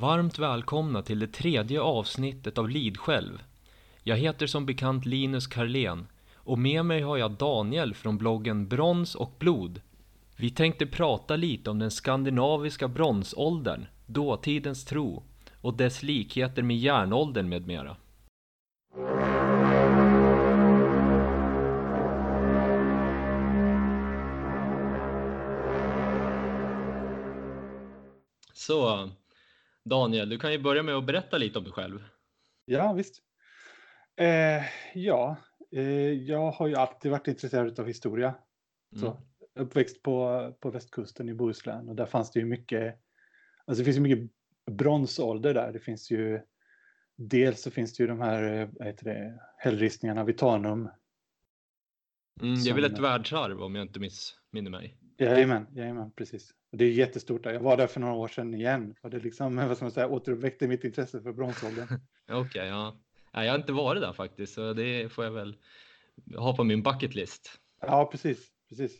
[0.00, 3.42] Varmt välkomna till det tredje avsnittet av Lid själv.
[4.02, 9.14] Jag heter som bekant Linus Karlén och med mig har jag Daniel från bloggen Brons
[9.14, 9.80] och blod.
[10.36, 15.22] Vi tänkte prata lite om den skandinaviska bronsåldern, dåtidens tro
[15.60, 17.96] och dess likheter med järnåldern med mera.
[28.52, 29.10] Så
[29.88, 32.04] Daniel, du kan ju börja med att berätta lite om dig själv.
[32.64, 33.22] Ja, visst.
[34.16, 34.62] Eh,
[34.94, 35.36] ja,
[35.72, 38.34] eh, jag har ju alltid varit intresserad av historia.
[38.96, 39.00] Mm.
[39.00, 39.22] Så,
[39.58, 42.94] uppväxt på, på västkusten i Bohuslän och där fanns det ju mycket,
[43.64, 44.30] alltså det finns ju mycket
[44.70, 45.72] bronsålder där.
[45.72, 46.40] Det finns ju,
[47.16, 50.88] dels så finns det ju de här, eh, det, hällristningarna Vitanum.
[52.40, 54.98] Mm, det är väl ett världsarv om jag inte missminner mig.
[55.18, 56.54] Jajamän, jajamän, precis.
[56.72, 57.52] Det är jättestort där.
[57.52, 60.08] Jag var där för några år sedan igen och det liksom, vad ska man säga,
[60.08, 61.88] återuppväckte mitt intresse för bronsåldern.
[62.28, 62.96] Okej, okay, ja.
[63.34, 65.56] Nej, jag har inte varit där faktiskt, så det får jag väl
[66.36, 67.60] ha på min bucket list.
[67.80, 68.92] Ja, precis, precis.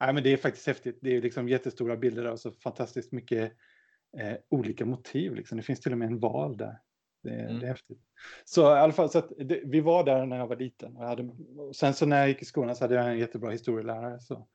[0.00, 0.98] Nej, men det är faktiskt häftigt.
[1.02, 3.52] Det är liksom jättestora bilder och så fantastiskt mycket
[4.18, 5.34] eh, olika motiv.
[5.34, 5.56] Liksom.
[5.58, 6.78] Det finns till och med en val där.
[7.22, 7.58] Det, mm.
[7.58, 7.98] det är häftigt.
[8.44, 10.96] Så i alla fall, så att det, vi var där när jag var liten.
[10.96, 11.22] Och, hade,
[11.56, 14.20] och sen så när jag gick i skolan så hade jag en jättebra historielärare.
[14.20, 14.48] Så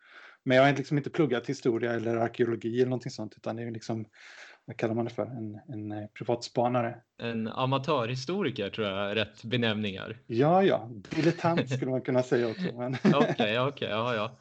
[0.47, 3.71] men jag har liksom inte pluggat historia eller arkeologi eller någonting sånt, utan det är
[3.71, 4.05] liksom,
[4.65, 7.01] vad kallar man det för, en, en eh, privatspanare.
[7.17, 10.19] En amatörhistoriker tror jag är rätt benämningar.
[10.27, 12.67] Ja, ja, dilettant skulle man kunna säga också.
[13.15, 14.37] Okej, okej, ja, ja.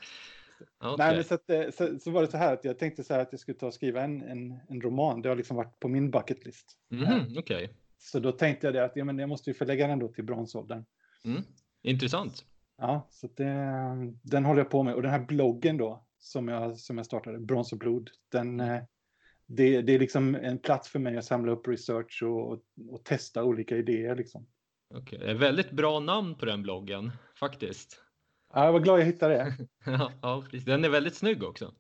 [0.93, 0.95] Okay.
[1.07, 3.15] Nej, men så, att, eh, så, så, var det så här att jag tänkte så
[3.15, 5.23] här att jag skulle ta och skriva en, en, en roman.
[5.23, 6.77] Det har liksom varit på min bucket list.
[6.93, 7.69] Mm, okay.
[7.99, 10.25] Så då tänkte jag det att ja, men jag måste ju förlägga den då till
[10.25, 10.85] bronsåldern.
[11.25, 11.43] Mm.
[11.83, 12.45] Intressant.
[12.79, 13.45] Ja, så det,
[14.23, 14.95] den håller jag på med.
[14.95, 18.75] Och den här bloggen då, som jag, som jag startade, Brons och blod, den, mm.
[18.75, 18.83] eh,
[19.47, 22.53] det, det är liksom en plats för mig att samla upp research och,
[22.91, 24.17] och testa olika idéer.
[24.17, 24.47] Liksom.
[24.95, 25.35] Okej, okay.
[25.35, 28.03] väldigt bra namn på den bloggen, faktiskt.
[28.53, 29.69] Ja, jag var glad jag hittade det.
[29.91, 30.65] ja, ja, precis.
[30.65, 31.75] Den är väldigt snygg också.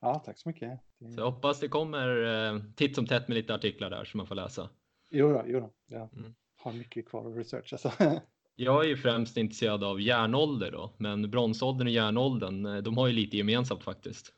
[0.00, 0.80] Ja, tack så mycket.
[0.98, 1.10] Det...
[1.10, 4.26] Så jag hoppas det kommer eh, titt som tätt med lite artiklar där som man
[4.26, 4.68] får läsa.
[5.10, 5.72] Jo då, jo då.
[5.86, 6.34] Jag mm.
[6.56, 7.76] har mycket kvar att researcha.
[7.76, 8.20] Alltså.
[8.60, 13.06] Jag är ju främst intresserad av järnålder då, men bronsåldern och järnåldern, eh, de har
[13.06, 14.32] ju lite gemensamt faktiskt.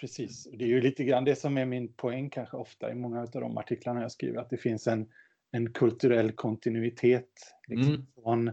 [0.00, 3.20] Precis, det är ju lite grann det som är min poäng kanske ofta i många
[3.20, 5.06] av de artiklarna jag skriver, att det finns en,
[5.52, 7.30] en kulturell kontinuitet
[7.68, 8.06] liksom, mm.
[8.14, 8.52] från,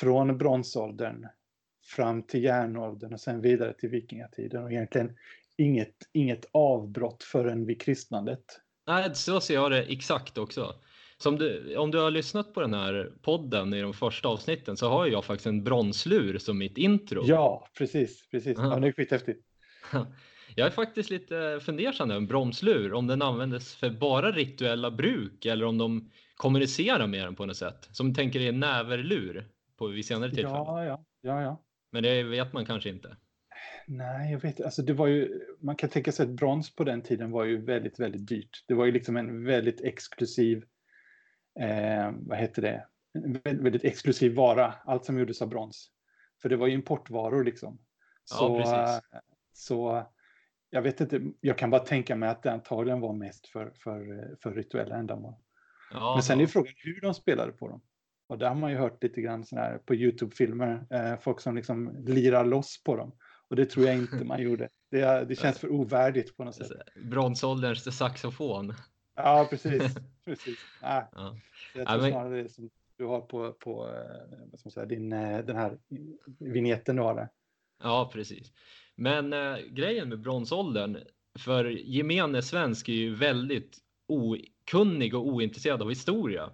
[0.00, 1.26] från bronsåldern
[1.96, 5.16] fram till järnåldern och sen vidare till vikingatiden och egentligen
[5.56, 8.44] inget, inget avbrott förrän vid kristnandet.
[8.86, 10.74] Nej, så ser jag det exakt också.
[11.18, 14.88] Som du, om du har lyssnat på den här podden i de första avsnitten så
[14.88, 17.22] har jag faktiskt en bronslur som mitt intro.
[17.26, 18.58] Ja, precis, precis.
[18.58, 19.40] Ja, det är skithäftigt.
[20.56, 25.46] Jag är faktiskt lite fundersam över en bromslur, om den användes för bara rituella bruk
[25.46, 27.88] eller om de kommunicerar med den på något sätt.
[27.92, 29.48] Som tänker i en näverlur
[29.78, 30.64] på vid senare tillfällen.
[30.66, 31.64] Ja, ja, ja, ja.
[31.92, 33.16] Men det vet man kanske inte.
[33.86, 37.02] Nej, jag vet alltså det var ju, man kan tänka sig att brons på den
[37.02, 38.64] tiden var ju väldigt, väldigt dyrt.
[38.68, 40.64] Det var ju liksom en väldigt exklusiv
[41.60, 45.90] eh, vad heter det, en väldigt exklusiv vara, allt som gjordes av brons.
[46.42, 47.78] För det var ju importvaror liksom.
[48.24, 49.00] Så, ja,
[49.52, 50.06] så
[50.70, 54.28] jag vet inte, jag kan bara tänka mig att det antagligen var mest för, för,
[54.42, 55.34] för rituella ändamål.
[55.90, 57.82] Ja, Men sen är frågan hur de spelade på dem.
[58.26, 61.56] Och där har man ju hört lite grann sån här på YouTube-filmer, eh, folk som
[61.56, 63.12] liksom lirar loss på dem.
[63.48, 64.68] Och det tror jag inte man gjorde.
[64.90, 66.70] Det, det känns för ovärdigt på något sätt.
[67.10, 68.74] Bronsålderns saxofon.
[69.14, 69.82] Ja, precis.
[70.24, 70.58] precis.
[70.82, 71.08] Ja.
[71.14, 71.36] Ja.
[71.74, 75.56] Jag tror snarare det som du har på, på eh, man säga, din, eh, den
[75.56, 75.78] här
[76.38, 77.28] vignetten du har där.
[77.82, 78.52] Ja, precis.
[78.94, 80.98] Men äh, grejen med bronsåldern,
[81.38, 86.50] för gemene svensk är ju väldigt okunnig och ointresserad av historia.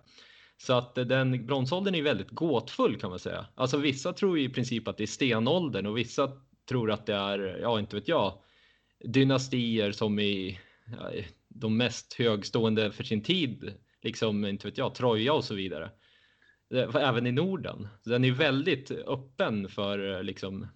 [0.56, 3.46] Så att den bronsåldern är väldigt gåtfull kan man säga.
[3.54, 6.32] Alltså vissa tror ju i princip att det är stenåldern och vissa
[6.68, 8.32] tror att det är, ja inte vet jag,
[9.04, 10.60] dynastier som i
[10.98, 11.10] ja,
[11.54, 15.90] de mest högstående för sin tid, liksom inte vet jag, Troja och så vidare.
[16.94, 17.88] Även i Norden.
[18.04, 20.66] Den är väldigt öppen för liksom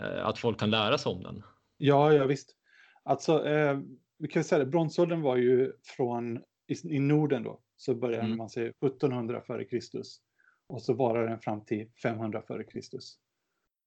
[0.00, 1.42] eh, att folk kan lära sig om den.
[1.76, 2.56] Ja, ja visst.
[3.02, 3.78] Alltså, eh,
[4.18, 6.36] vi kan säga det, bronsåldern var ju från
[6.66, 8.38] i, i Norden då, så började mm.
[8.38, 10.20] man säga 1700 före Kristus
[10.66, 13.18] och så varar den fram till 500 före Kristus.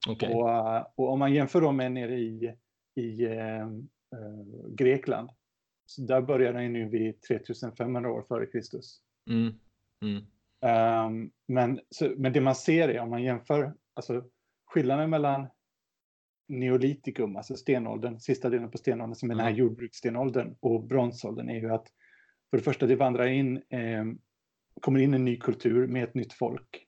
[0.09, 0.33] Okay.
[0.33, 2.55] Och, eh, och, om man jämför då med nere i,
[2.95, 3.67] i eh, eh
[4.67, 5.29] Grekland
[5.89, 9.01] så där börjar den nu vid 3500 år före Kristus.
[9.29, 9.53] Mm.
[10.01, 10.23] Mm.
[11.05, 14.23] Um, men, så, men det man ser är om man jämför, alltså
[14.65, 15.47] skillnaden mellan
[16.47, 19.59] neolitikum, alltså stenåldern, sista delen på stenåldern som är den här Mm.
[19.59, 21.87] jordbruksstenåldern och bronsåldern är ju att
[22.49, 24.05] för det första det vandrar in, eh,
[24.81, 26.85] kommer in en ny kultur med ett nytt folk.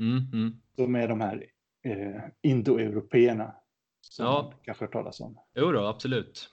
[0.00, 0.60] Mm, mm.
[0.76, 1.46] Som är de här
[1.84, 3.54] eh, indoeuropeerna.
[4.00, 4.52] Som Ja.
[4.62, 5.38] kanske har talas om.
[5.54, 6.50] Jo då, absolut.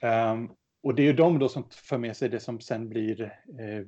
[0.00, 0.50] Ehm,
[0.82, 3.86] och det är ju de då som för med sig det som sen blir eh,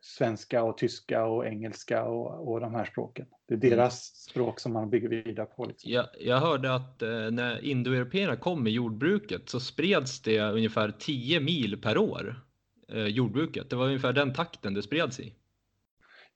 [0.00, 3.26] svenska och tyska och engelska och, och de här språken.
[3.48, 3.70] Det är Mm.
[3.70, 5.64] deras språk som man bygger vidare på.
[5.64, 5.90] Liksom.
[5.90, 11.40] Jag, jag hörde att eh, när indoeuropeerna kom med jordbruket så spreds det ungefär 10
[11.40, 12.40] mil per år.
[12.92, 13.70] Eh, jordbruket.
[13.70, 15.34] Det var ungefär den takten det spreds i.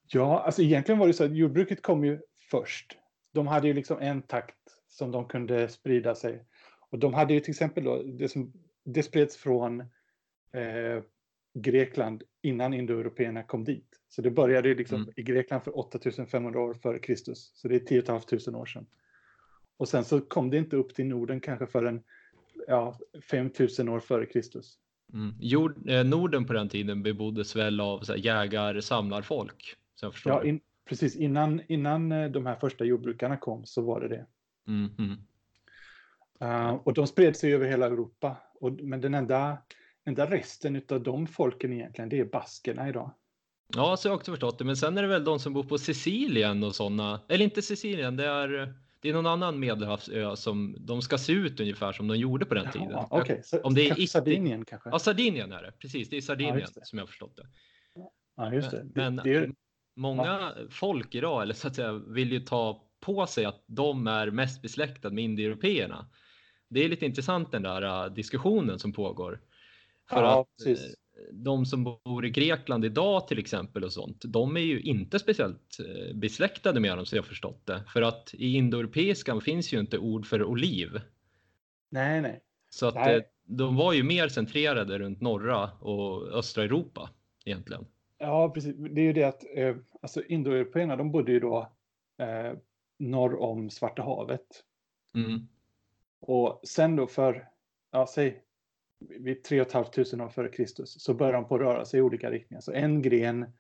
[0.07, 2.21] Ja, alltså egentligen var det så att jordbruket kom ju
[2.51, 2.97] först.
[3.33, 4.57] De hade ju liksom en takt
[4.89, 6.45] som de kunde sprida sig.
[6.91, 8.53] Och de hade ju till exempel då, det, som,
[8.85, 9.85] det spreds från
[10.53, 11.03] eh,
[11.55, 14.01] Grekland innan indoeuropeerna kom dit.
[14.09, 15.13] Så det började liksom Mm.
[15.17, 17.51] i Grekland för 8500 år före Kristus.
[17.55, 18.87] Så det är 10 500 år sedan.
[19.77, 22.03] Och sen så kom det inte upp till Norden kanske förrän
[22.67, 22.99] ja,
[23.31, 24.79] 5000 år före Kristus.
[25.13, 25.35] Mm.
[25.41, 29.77] Jord, eh, Norden på den tiden beboddes väl av så här, jägar samlarfolk.
[29.95, 30.13] Så.
[30.25, 34.27] Ja, in, precis innan, innan eh, de här första jordbrukarna kom så var det det.
[34.69, 35.17] mm, mm.
[36.43, 38.37] Uh, och de spred sig över hela Europa.
[38.55, 39.59] Och, men den enda,
[40.11, 43.15] enda resten av de folken egentligen, det är baskerna idag.
[43.77, 44.65] Ja, så har jag också förstått det.
[44.65, 47.21] Men sen är det väl de som bor på Sicilien och sådana.
[47.29, 51.61] Eller inte Sicilien, det är, det är någon annan medelhavsö som de ska se ut
[51.61, 52.91] ungefär som de gjorde på den tiden.
[52.91, 54.91] Jaha, Okej, så Om det är Sardinien kanske?
[54.91, 55.73] Ja, Sardinien är det.
[55.73, 56.87] Precis, det är Sardinien just det.
[56.87, 57.47] som jag har förstått det.
[58.37, 58.87] Ja, just det.
[58.95, 59.53] Men det, det är,
[59.97, 64.31] många folk idag, eller så att säga, vill ju ta på sig att de är
[64.31, 66.07] mest besläktade med indoeuropeerna.
[66.69, 69.41] Det är lite intressant den där äh, diskussionen som pågår.
[70.11, 70.85] För Ja, att precis.
[70.87, 70.95] eh,
[71.33, 75.77] de som bor i Grekland idag till exempel och sånt, de är ju inte speciellt
[75.81, 77.85] eh, besläktade med dem så jag förstått det.
[77.93, 81.01] För att i indoeuropeiskan finns ju inte ord för oliv.
[81.91, 82.41] nej, nej.
[82.73, 83.17] Så att Nej.
[83.17, 87.11] eh, de var ju mer centrerade runt norra och östra Europa
[87.45, 87.87] egentligen.
[88.19, 88.75] Ja, precis.
[88.77, 91.73] Det är ju det att eh, alltså indoeuropeerna, de bodde ju då
[92.19, 92.53] eh,
[92.99, 94.47] norr om Svarta havet.
[95.15, 95.49] Mm.
[96.21, 97.49] Och sen då för,
[97.91, 98.43] ja, säg
[99.01, 102.31] vid 3 500 år före Kristus så började de på att röra sig i olika
[102.31, 102.61] riktningar.
[102.61, 103.53] Så en gren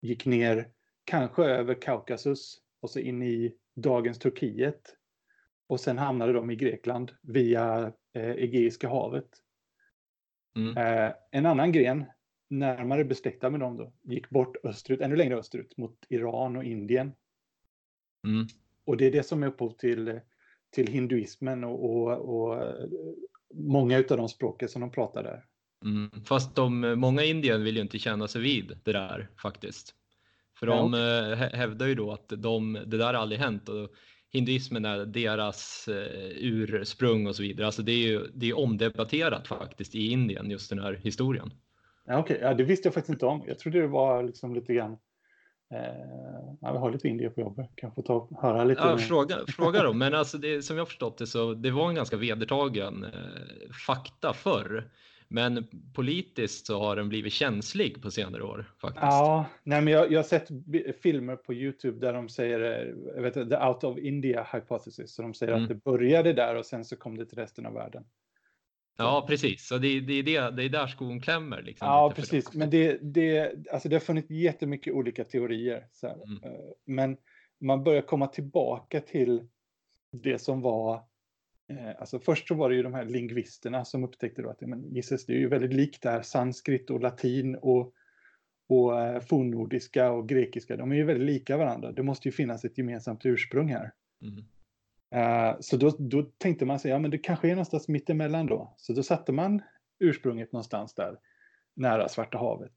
[0.00, 0.68] gick ner,
[1.04, 4.96] kanske över Kaukasus och så in i dagens Turkiet.
[5.66, 9.28] Och sen hamnade de i Grekland via eh, Egeiska havet.
[10.56, 10.76] Mm.
[10.76, 12.04] Eh, en annan gren,
[12.50, 17.12] närmare besläktad med dem då, gick bort österut, ännu längre österut mot Iran och Indien.
[18.26, 18.46] Mm.
[18.84, 20.20] Och det är det som är upphov till,
[20.70, 22.74] till hinduismen och, och, och
[23.54, 25.44] många av de språken som de pratar där.
[25.84, 26.10] Mm.
[26.24, 29.94] Fast de, många i Indien vill ju inte känna sig vid det där faktiskt.
[30.58, 33.68] För Ja, de eh, hä- hävdar ju då att de, det där har aldrig hänt
[33.68, 33.90] och
[34.32, 37.66] hinduismen är deras eh, ursprung och så vidare.
[37.66, 41.50] Alltså det är ju det är omdebatterat faktiskt i Indien, just den här historien.
[42.06, 42.38] Ja, okej.
[42.42, 43.44] Ja, det visste jag faktiskt inte om.
[43.46, 44.96] Jag trodde det var liksom lite grann...
[45.70, 45.78] Eh,
[46.60, 47.70] ja, vi har lite indier på jobbet.
[47.74, 48.82] Kan få ta höra lite.
[48.82, 51.94] Ja, fråga, fråga dem, men alltså det, som jag förstått det så det var en
[51.94, 53.10] ganska vedertagen eh,
[53.86, 54.90] fakta förr.
[55.28, 59.02] Men politiskt så har den blivit känslig på senare år faktiskt.
[59.02, 60.48] Ja, nej, men jag, jag har sett
[61.02, 65.14] filmer på YouTube där de säger eh, jag vet, the out of India hypothesis.
[65.14, 65.62] Så de säger Mm.
[65.62, 68.04] att det började där och sen så kom det till resten av världen.
[68.96, 69.66] Ja, precis.
[69.66, 71.62] Så det, det, är det, det är där skon klämmer.
[71.62, 72.54] Liksom, Ja, precis.
[72.54, 75.86] Men det, det, alltså det har funnits jättemycket olika teorier.
[75.92, 76.06] Så.
[76.06, 76.42] Mm.
[76.44, 76.50] Eh,
[76.84, 77.16] Men
[77.60, 79.46] man börjar komma tillbaka till
[80.12, 80.94] det som var...
[81.68, 84.94] eh, Alltså först så var det ju de här lingvisterna som upptäckte då att men,
[84.94, 87.92] Jesus, det är ju väldigt likt det här sanskrit och latin och,
[88.68, 90.76] och eh, fornnordiska och grekiska.
[90.76, 91.92] De är ju väldigt lika varandra.
[91.92, 93.92] Det måste ju finnas ett gemensamt ursprung här.
[94.22, 94.44] Mm.
[95.14, 98.74] Eh, Så då, då tänkte man sig, ja men det kanske är någonstans mittemellan då.
[98.76, 99.62] Så då satte man
[100.00, 101.18] ursprunget någonstans där,
[101.76, 102.74] nära Svarta havet.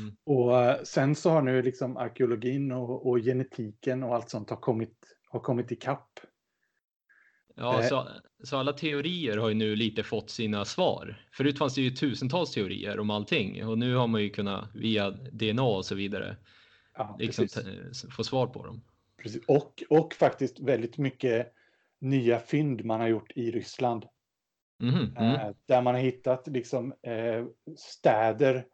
[0.00, 0.16] Mm.
[0.24, 4.56] Och eh, sen så har nu liksom arkeologin och, och genetiken och allt sånt har
[4.56, 4.96] kommit,
[5.28, 6.10] har kommit ikapp.
[7.56, 7.88] Ja, Eh.
[7.88, 8.08] så,
[8.44, 11.26] så alla teorier har ju nu lite fått sina svar.
[11.32, 15.10] Förut fanns det ju tusentals teorier om allting och nu har man ju kunnat via
[15.10, 16.36] DNA och så vidare
[16.94, 17.48] Ja, liksom,
[18.10, 18.84] få svar på dem.
[19.22, 19.42] Precis.
[19.48, 21.52] Och, och faktiskt väldigt mycket
[22.00, 24.06] nya fynd man har gjort i Ryssland.
[24.82, 25.16] Mm.
[25.16, 27.44] Eh, där man har hittat liksom, eh,
[27.76, 28.66] städer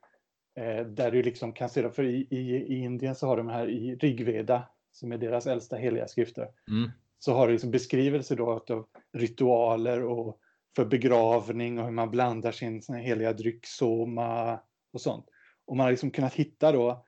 [0.58, 1.90] eh, där du liksom kan se det.
[1.90, 5.76] För i, i, i Indien så har de här i Rigveda, som är deras äldsta
[5.76, 6.90] heliga skrifter, Mm.
[7.18, 10.40] så har det liksom beskrivelser då av ritualer och
[10.76, 14.60] för begravning och hur man blandar sin heliga dryck, soma
[14.92, 15.26] och sånt.
[15.66, 17.06] Och man har liksom kunnat hitta då,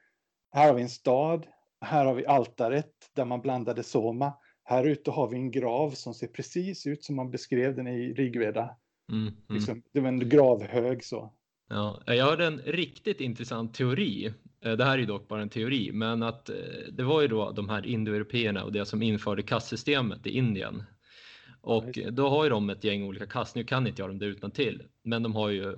[0.53, 1.47] här har vi en stad,
[1.81, 4.33] här har vi altaret där man blandade soma,
[4.65, 8.13] här ute har vi en grav som ser precis ut som man beskrev den i
[8.13, 8.77] Rigveda.
[9.13, 9.35] Mm, mm.
[9.49, 11.33] Liksom, det var en gravhög så.
[11.69, 14.33] Ja, jag hörde en riktigt intressant teori.
[14.65, 16.57] Eh, det här är dock bara en teori, men att eh,
[16.93, 20.83] det var ju då de här indoeuropeerna och det som införde kastsystemet i Indien.
[21.61, 23.57] Och då har ju de ett gäng olika kast.
[23.57, 25.73] Nu kan inte jag dem det utan till, men de har ju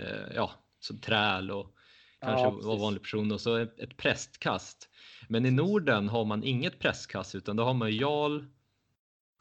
[0.00, 1.74] eh, ja, så träl och
[2.20, 4.88] kanske ja, var vanlig person och så ett prästkast.
[5.34, 8.44] Men i Norden har man inget prästkast utan då har man jarl,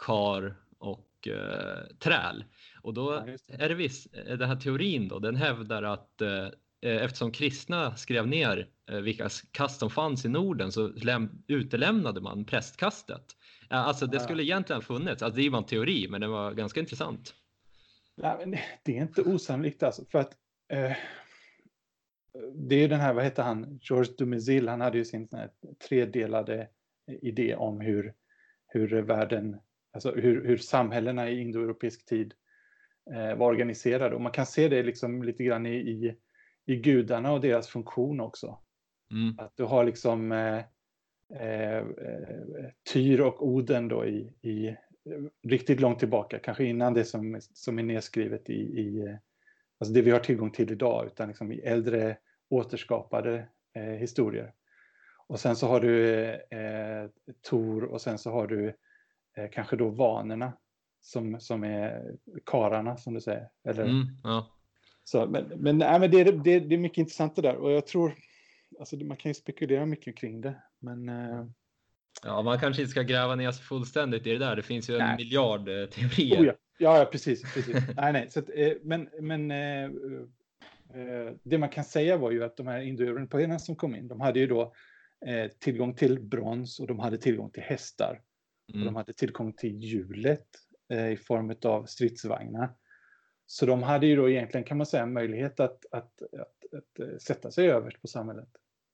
[0.05, 2.43] kar och eh, träl.
[2.81, 3.11] Och då
[3.47, 6.45] är det viss, eh, den här teorin då, den hävdar att eh,
[6.81, 12.21] eh, eftersom kristna skrev ner eh, vilka kast som fanns i Norden så läm- utelämnade
[12.21, 13.25] man prästkastet.
[13.69, 16.79] Alltså det skulle egentligen ha funnits, alltså det var en teori men den var ganska
[16.79, 17.33] intressant.
[18.15, 18.51] Nej, men
[18.83, 20.37] det är inte osannolikt alltså, för att
[20.73, 20.91] eh,
[22.53, 25.29] det är den här, vad heter han, Georges Dumezil, han hade ju sin
[25.87, 26.67] tredelade
[27.07, 28.13] idé om hur,
[28.67, 29.59] hur världen,
[29.93, 32.33] alltså hur, hur samhällena i indoeuropeisk tid
[33.11, 34.15] eh, var organiserade.
[34.15, 36.15] Och man kan se det liksom lite grann i, i,
[36.65, 38.59] i gudarna och deras funktion också.
[39.11, 39.39] Mm.
[39.39, 40.57] Att du har liksom eh,
[41.39, 41.85] eh,
[42.93, 44.75] Tyr och Oden då i, i
[45.43, 49.17] riktigt långt tillbaka, kanske innan det som, som är nedskrivet i, i
[49.83, 52.17] alltså det vi har tillgång till idag, utan liksom i äldre
[52.49, 54.53] återskapade eh, historier.
[55.27, 57.09] Och sen så har du eh,
[57.49, 58.67] Tor och sen så har du
[59.37, 60.53] eh, kanske då vanerna
[61.01, 63.49] som, som är kararna som du säger.
[63.63, 64.47] Eller, mm, ja.
[65.03, 67.71] så, men men, nej, men det, är, det, det är mycket intressant det där och
[67.71, 68.15] jag tror,
[68.79, 70.55] alltså man kan ju spekulera mycket kring det.
[70.79, 71.45] Men, eh,
[72.23, 74.55] Ja, man kanske inte ska gräva ner sig fullständigt i det där.
[74.55, 75.17] Det finns ju en nej.
[75.17, 76.41] miljard eh, teorier.
[76.41, 76.53] Oh ja.
[76.77, 76.99] Ja.
[76.99, 77.53] Ja, precis.
[77.53, 77.75] precis.
[77.95, 78.29] nej, nej.
[78.29, 79.89] Så att, eh, men men eh,
[80.93, 84.21] Eh, det man kan säga var ju att de här indoeuropeerna som kom in, de
[84.21, 84.73] hade ju då
[85.59, 88.21] tillgång till brons och de hade tillgång till hästar.
[88.73, 88.81] Mm.
[88.81, 90.47] Och de hade tillgång till hjulet
[91.11, 92.73] i form av stridsvagnar.
[93.45, 97.51] Så de hade ju då egentligen, kan man säga, möjlighet att, att, att, att sätta
[97.51, 98.49] sig överst på samhället.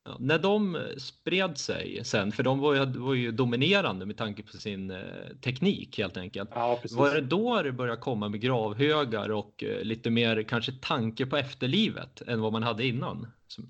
[0.09, 4.43] Ja, när de spred sig sen, för de var ju, var ju dominerande med tanke
[4.43, 4.97] på sin eh,
[5.43, 6.49] teknik helt enkelt.
[6.53, 11.25] Ja, var det då det började komma med gravhögar och eh, lite mer kanske tanke
[11.25, 13.27] på efterlivet än vad man hade innan?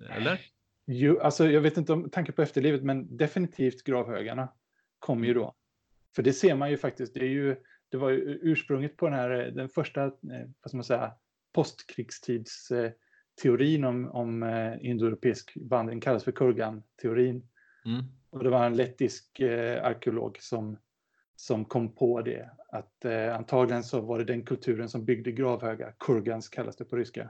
[0.10, 0.40] Eller?
[0.88, 4.50] Jo, alltså jag vet inte om tanke på efterlivet, men definitivt gravhögarna
[5.00, 5.56] kom ju då.
[6.16, 7.56] För det ser man ju faktiskt, det är ju,
[7.90, 10.12] det var ju ursprunget på den här, den första, eh,
[10.62, 11.12] vad ska man säga,
[11.54, 12.92] postkrigstids eh,
[13.42, 17.48] teorin om, om eh, indoeuropeisk vandring kallas för Kurgan-teorin.
[17.86, 18.06] Mm.
[18.30, 20.78] Och det var en lettisk eh, arkeolog som,
[21.36, 22.50] som kom på det.
[22.72, 26.96] Att eh, antagligen så var det den kulturen som byggde gravhögar, Kurgans kallas det på
[26.96, 27.30] ryska,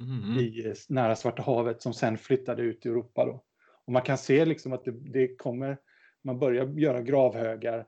[0.00, 0.38] mm.
[0.38, 3.24] i eh, nära Svarta havet som sen flyttade ut i Europa.
[3.24, 3.44] Då.
[3.84, 5.78] Och man kan se liksom att det, det kommer,
[6.24, 7.86] man börjar göra gravhögar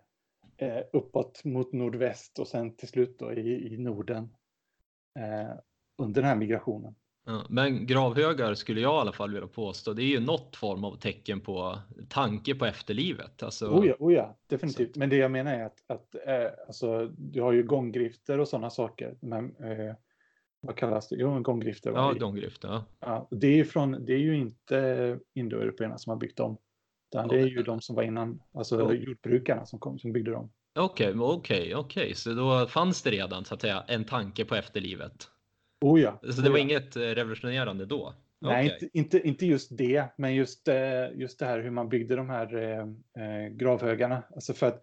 [0.57, 4.29] eh, uppåt mot nordväst och sen till slut då i, i Norden
[5.19, 5.57] eh,
[5.99, 6.95] under den här migrationen.
[7.49, 10.97] Men gravhögar skulle jag i alla fall vilja påstå, det är ju något form av
[10.97, 11.79] tecken på
[12.09, 13.43] tanke på efterlivet.
[13.43, 13.67] Alltså...
[13.67, 14.95] Oh ja, oh ja definitivt.
[14.95, 14.99] Så.
[14.99, 18.71] Men det jag menar är att, att eh, alltså, du har ju gånggrifter och sådana
[18.71, 19.17] saker.
[19.21, 19.95] Men, eh,
[20.61, 21.17] vad kallas det?
[21.17, 21.93] Jo, gånggrifter.
[21.93, 22.69] Ja, gånggrifter.
[22.69, 22.85] Ja.
[23.01, 26.57] Ja, det, är från, det är ju inte indoeuropeerna som har byggt dem.
[27.13, 28.95] Utan det är ju de som var innan, alltså oh.
[28.95, 30.51] jordbrukarna som, kom, som byggde dem.
[30.79, 32.03] Okej, okay, okej, okay, okej.
[32.03, 32.15] Okay.
[32.15, 35.31] Så då fanns det redan så att säga en tanke på efterlivet?
[35.85, 36.21] Oh ja.
[36.23, 36.65] Så det var oh ja.
[36.65, 38.15] inget eh, revolutionerande då?
[38.41, 38.89] Nej, okay.
[38.93, 42.31] inte, inte, inte just det, men just, eh, just det här hur man byggde de
[42.31, 42.57] här
[43.19, 44.23] eh, gravhögarna.
[44.35, 44.83] Alltså för att,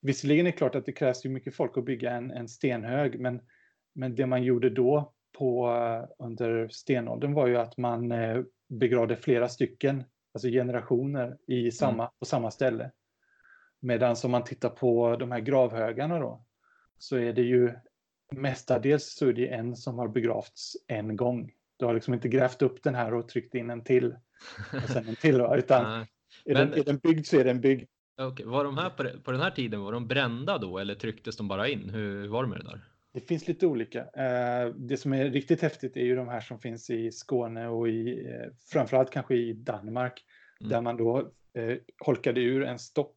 [0.00, 3.20] visserligen är det klart att det krävs ju mycket folk att bygga en, en stenhög,
[3.20, 3.40] men,
[3.94, 5.68] men det man gjorde då på,
[6.18, 8.12] under stenåldern var ju att man
[8.68, 12.12] begravde flera stycken, alltså generationer, i samma, mm.
[12.18, 12.90] på samma ställe.
[13.80, 16.44] Medan om man tittar på de här gravhögarna då,
[16.98, 17.72] så är det ju
[18.32, 21.52] mestadels så är det en som har begravts en gång.
[21.76, 24.16] Du har liksom inte grävt upp den här och tryckt in en till.
[24.84, 26.06] Och sen en till utan är,
[26.44, 27.88] Men, den, är den byggd så är den byggd.
[28.22, 28.46] Okay.
[28.46, 31.48] Var de här på, på den här tiden, var de brända då eller trycktes de
[31.48, 31.90] bara in?
[31.90, 32.80] Hur var det med det där?
[33.12, 34.00] Det finns lite olika.
[34.00, 37.88] Eh, det som är riktigt häftigt är ju de här som finns i Skåne och
[37.88, 40.24] i, eh, framförallt kanske i Danmark.
[40.60, 40.70] Mm.
[40.70, 41.18] Där man då
[41.54, 43.16] eh, holkade ur en stock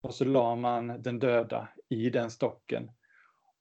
[0.00, 2.90] och så la man den döda i den stocken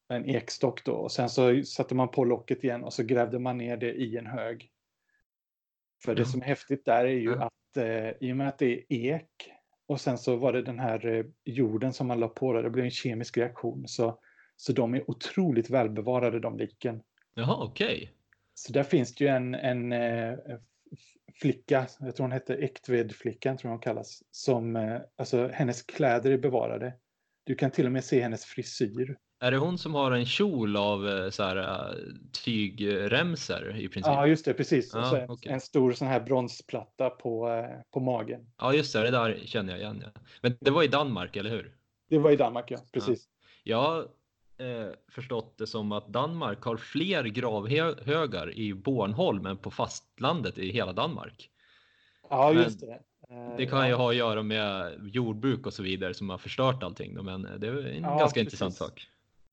[0.10, 3.58] en ekstock då och sen så satte man på locket igen och så grävde man
[3.58, 4.72] ner det i en hög.
[6.04, 8.74] För det som är häftigt där är ju att eh, i och med att det
[8.74, 9.52] är ek
[9.88, 12.70] och sen så var det den här eh, jorden som man la på där, det
[12.70, 13.88] blev en kemisk reaktion.
[13.88, 14.20] Så,
[14.56, 17.02] så de är otroligt välbevarade de liken.
[17.34, 17.96] Jaha, okej.
[17.96, 18.08] Okay.
[18.54, 20.38] Så där finns det ju en, en eh,
[21.34, 26.32] flicka, jag tror hon hette Ektved-flickan, tror jag hon kallas, som, eh, alltså hennes kläder
[26.32, 26.94] är bevarade
[27.44, 29.18] Du kan till och med se hennes frisyr.
[29.42, 31.96] Är det hon som har en kjol av eh, så här, eh,
[32.46, 34.06] tygremser i princip?
[34.14, 34.92] Ja, just det, precis.
[34.94, 35.52] Ja, en, okej.
[35.52, 38.52] en stor sån här bronsplatta på, eh, på magen.
[38.58, 40.04] Ja, just det, det där känner jag igen.
[40.16, 40.22] Ja.
[40.42, 41.76] Men det var i Danmark, eller hur?
[42.10, 42.78] Det var i Danmark, ja.
[42.94, 43.28] Precis.
[43.64, 44.00] Jag har
[44.58, 50.72] eh, förstått det som att Danmark har fler gravhögar i Bornholm än på fastlandet i
[50.72, 51.50] hela Danmark.
[52.30, 53.00] Ja, Men just det.
[53.30, 53.98] Eh, Det kan ju ja.
[53.98, 57.26] ha att göra med jordbruk och så vidare som har förstört allting.
[57.26, 58.38] Men det är en Ja, ganska precis.
[58.38, 59.08] intressant sak.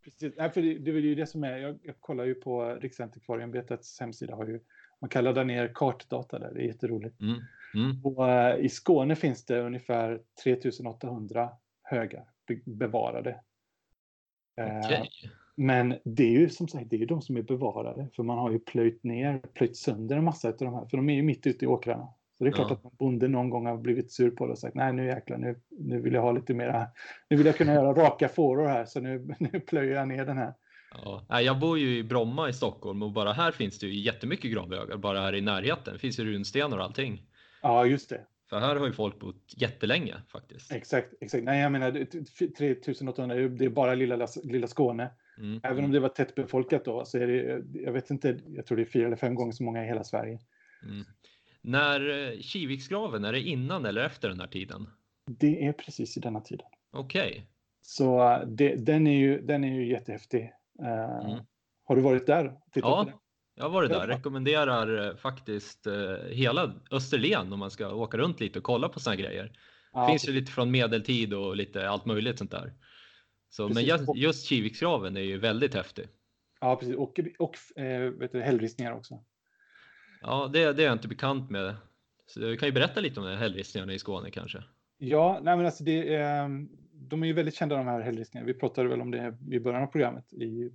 [0.07, 0.35] Precis.
[0.37, 4.01] Nej, för det, det är ju det som är, jag, jag kollar ju på Riksantikvarieämbetets
[4.01, 4.61] hemsida, har ju,
[5.01, 7.21] man kan ladda ner kartdata där, det är jätteroligt.
[7.21, 7.35] Mm.
[7.75, 8.05] Mm.
[8.05, 11.51] Och, eh, I Skåne finns det ungefär 3800
[11.83, 13.41] högar be- bevarade.
[14.85, 15.11] Okej.
[15.57, 18.39] Men det är ju som sagt det är ju de som är bevarade, för man
[18.39, 21.23] har ju plöjt ner, plöjt sönder en massa av de här, för de är ju
[21.23, 22.09] mitt ute i åkrarna.
[22.39, 22.75] Så det är klart Ja.
[22.77, 25.39] att någon bonde någon gång har blivit sur på det och sagt nej nu jäklar,
[25.39, 26.87] nu, nu vill jag ha lite mera,
[27.31, 30.37] nu vill jag kunna göra raka fåror här så nu, nu plöjer jag ner den
[30.39, 30.55] här.
[31.29, 31.41] Ja.
[31.41, 34.97] Jag bor ju i Bromma i Stockholm och bara här finns det ju jättemycket gravhögar.
[34.97, 37.23] Bara här i närheten det finns ju runstenar och allting.
[37.63, 38.21] Ja, just det.
[38.51, 40.73] För här har ju folk bott jättelänge faktiskt.
[40.73, 41.45] Exakt, exakt.
[41.45, 45.11] Nej, jag menar det- t- 3800, det är bara lilla, lilla Skåne.
[45.39, 45.61] Mm.
[45.63, 48.83] Även om det var tättbefolkat då så är det, jag vet inte, jag tror det
[48.83, 50.39] är fyra eller fem gånger så många i hela Sverige.
[50.85, 51.05] Mm.
[51.67, 54.91] När eh, Kiviksgraven, är det innan eller efter den här tiden?
[55.27, 56.67] Det är precis i denna tiden.
[56.93, 57.47] Okej.
[57.83, 60.53] Så eh, det, den, är ju, den är ju jättehäftig.
[60.83, 61.45] Eh, Mm.
[61.85, 62.59] Har du varit där?
[62.75, 63.09] Ja,
[63.55, 64.07] jag har varit där.
[64.07, 65.87] Rekommenderar faktiskt
[66.31, 69.53] hela Österlen om man ska åka runt lite och kolla på här grejer.
[69.93, 72.73] Ja, finns ju lite från medeltid och lite allt möjligt sånt där.
[73.49, 76.09] Så, men just, just Kiviksgraven är ju väldigt häftig.
[76.61, 76.97] Ja, precis.
[76.97, 79.25] Och, och eh, vet du, hällristningar också.
[80.27, 81.77] Ja, det, det är jag inte bekant med.
[82.27, 84.65] Så du kan ju berätta lite om hällristningarna i Skåne kanske.
[84.99, 88.47] Ja, nej men alltså det är, de är ju väldigt kända de här hällristningarna.
[88.47, 90.71] Vi pratade väl om det i början av programmet i,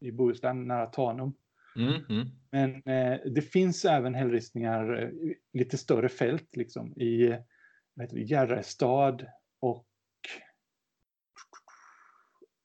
[0.00, 1.34] i Bohuslän nära Tanum.
[1.76, 2.28] Mm, mm.
[2.50, 5.10] Men eh, det finns även hällristningar eh,
[5.52, 7.38] lite större fält liksom i
[8.12, 9.26] Järrestad
[9.60, 9.86] och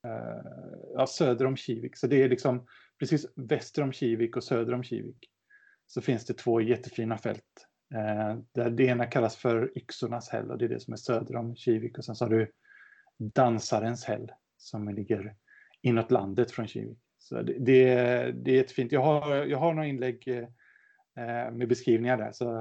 [0.04, 0.52] eh,
[0.96, 1.98] ja, söder om Kivik.
[1.98, 2.68] Så det är liksom
[3.00, 5.30] precis väster om Kivik och söder om Kivik.
[5.92, 7.68] Så finns det två jättefina fält.
[7.96, 11.36] Eh, där det ena kallas för Yxornas häll och det är det som är söder
[11.36, 11.98] om Kivik.
[11.98, 12.52] Och sen så har du
[13.18, 15.36] Dansarens häll som ligger
[15.82, 17.00] inåt landet från Kivik.
[17.18, 17.86] Så det, det,
[18.32, 18.92] det är jättefint.
[18.92, 22.32] Jag har, jag har några inlägg eh, med beskrivningar där.
[22.32, 22.60] Så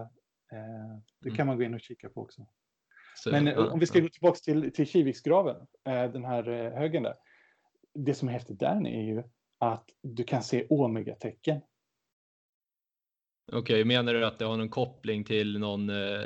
[0.52, 1.36] eh, det Mm.
[1.36, 2.46] kan man gå in och kika på också.
[3.16, 4.02] Så, Men ja, om vi ska ja.
[4.02, 7.14] gå tillbaka till, till Kiviksgraven, eh, den här eh, högen där.
[7.94, 9.22] Det som är häftigt där är ju
[9.58, 11.60] att du kan se omega-tecken.
[13.52, 16.22] Okej, menar du att det har någon koppling till någon eh,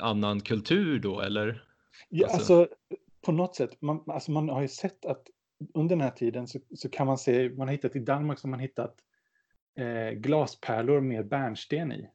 [0.00, 1.64] annan kultur då eller?
[2.08, 2.76] Ja, Alltså- alltså,
[3.22, 5.26] på något sätt, man, alltså man har ju sett att
[5.74, 8.46] under den här tiden så, så kan man se, man har hittat i Danmark så
[8.46, 8.96] har man hittat
[9.78, 12.08] eh, glaspärlor med bärnsten i.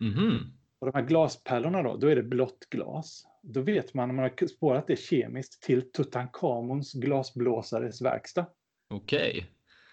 [0.00, 0.38] Mhm.
[0.78, 3.26] Och de här glaspärlorna då, då är det blått glas.
[3.42, 8.46] Då vet man, man har spårat det kemiskt, till Tutankhamons glasblåsares verkstad.
[8.88, 9.46] Okej.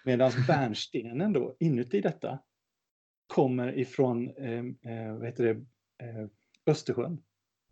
[0.04, 2.38] Medan bärnstenen då, inuti detta,
[3.28, 4.58] kommer ifrån eh,
[4.92, 5.50] eh, vad heter det,
[6.06, 6.26] eh,
[6.66, 7.22] Östersjön.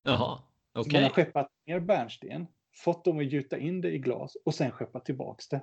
[0.03, 0.43] Jaha,
[0.73, 0.93] okej.
[0.93, 4.71] Man har skeppat ner bärnsten, fått dem att gjuta in det i glas och sen
[4.71, 5.63] skeppat tillbaks det.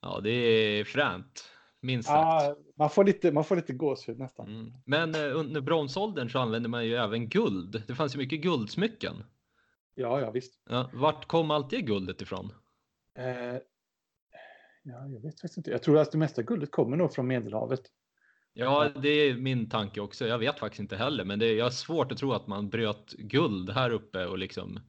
[0.00, 1.44] Ja, det är fränt.
[1.80, 2.18] Minst sagt.
[2.18, 4.48] Ah, man, får lite, man får lite gåshud nästan.
[4.48, 4.72] Mm.
[4.84, 7.82] Men eh, under bronsåldern så använde man ju även guld.
[7.86, 9.24] Det fanns ju mycket guldsmycken.
[9.94, 10.60] Ja, ja visst.
[10.68, 12.52] Ja, vart kom allt det guldet ifrån?
[13.14, 13.24] Eh,
[14.82, 15.70] ja, jag vet faktiskt inte.
[15.70, 17.82] Jag tror att det mesta guldet kommer nog från Medelhavet.
[18.60, 20.26] Ja, det är min tanke också.
[20.26, 22.68] Jag vet faktiskt inte heller, men det är, jag har svårt att tro att man
[22.70, 24.80] bröt guld här uppe och liksom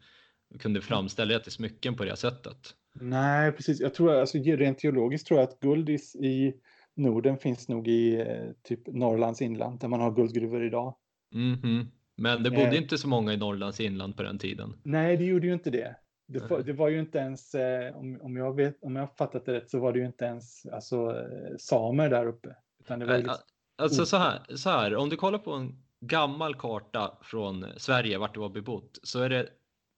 [0.59, 2.57] kunde framställa det till smycken på det sättet.
[2.93, 3.79] Nej, precis.
[3.79, 6.53] Jag tror, alltså, rent geologiskt tror jag att guld i,
[6.95, 10.95] Norden finns nog i eh, typ Norrlands inland där man har guldgruvor idag.
[11.33, 11.87] Mhm.
[12.17, 12.77] Men det bodde Eh.
[12.81, 14.73] inte så många i Norrlands inland på den tiden.
[14.83, 15.95] Nej, det gjorde ju inte det.
[16.27, 19.45] Det, var- det var ju inte ens, eh, om, om, jag vet, om jag fattat
[19.45, 22.55] det rätt, så var det ju inte ens alltså, eh, samer där uppe.
[22.79, 23.35] Utan det var liksom,
[23.79, 24.05] Alltså Oh.
[24.05, 28.39] så här, så här, om du kollar på en gammal karta från Sverige vart det
[28.39, 29.41] var bebott så är det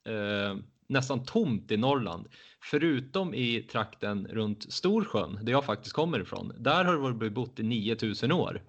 [0.09, 2.27] eh, nästan tomt i Norrland.
[2.63, 6.53] Förutom i trakten runt Storsjön, där jag faktiskt kommer ifrån.
[6.59, 8.61] Där har det varit bebott i 9000 år.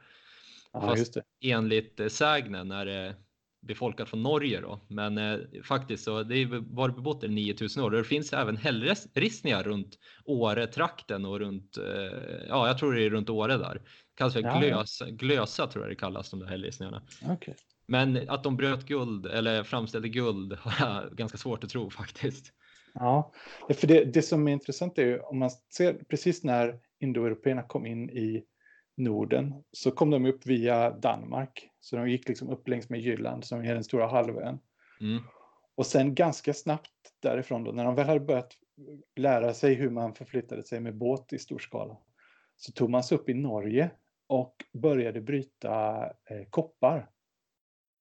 [0.73, 1.51] ja, fast- det.
[1.51, 3.15] Enligt eh, sägnen är det
[3.67, 4.81] befolkat från Norge då.
[4.89, 7.91] Men eh, faktiskt så det är varit bebott i 9000 år.
[7.91, 13.11] Och det finns även hällristningar runt Åre-trakten och runt, eh, ja jag tror det är
[13.11, 13.83] runt Åre där.
[14.15, 14.61] Kallas för Ja, ja.
[14.61, 17.03] glösa, glösa tror jag det kallas de där hällristningarna.
[17.29, 17.57] Okej.
[17.87, 22.53] Men att de bröt guld eller framställde guld har jag ganska svårt att tro faktiskt.
[22.95, 23.33] Ja,
[23.75, 27.87] för det, det som är intressant är ju om man ser precis när indoeuropeerna kom
[27.87, 28.45] in i
[28.97, 31.69] Norden så kom de upp via Danmark.
[31.81, 34.59] Så de gick liksom upp längs med Jylland som är den stora halvön.
[35.01, 35.23] Mm.
[35.75, 38.53] Och sen ganska snabbt därifrån då, när de väl hade börjat
[39.17, 41.97] lära sig hur man förflyttade sig med båt i stor skala,
[42.57, 43.91] så tog man sig upp i Norge
[44.27, 47.11] och började bryta eh, koppar.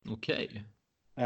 [0.10, 0.46] Okej.
[0.46, 0.62] Okay.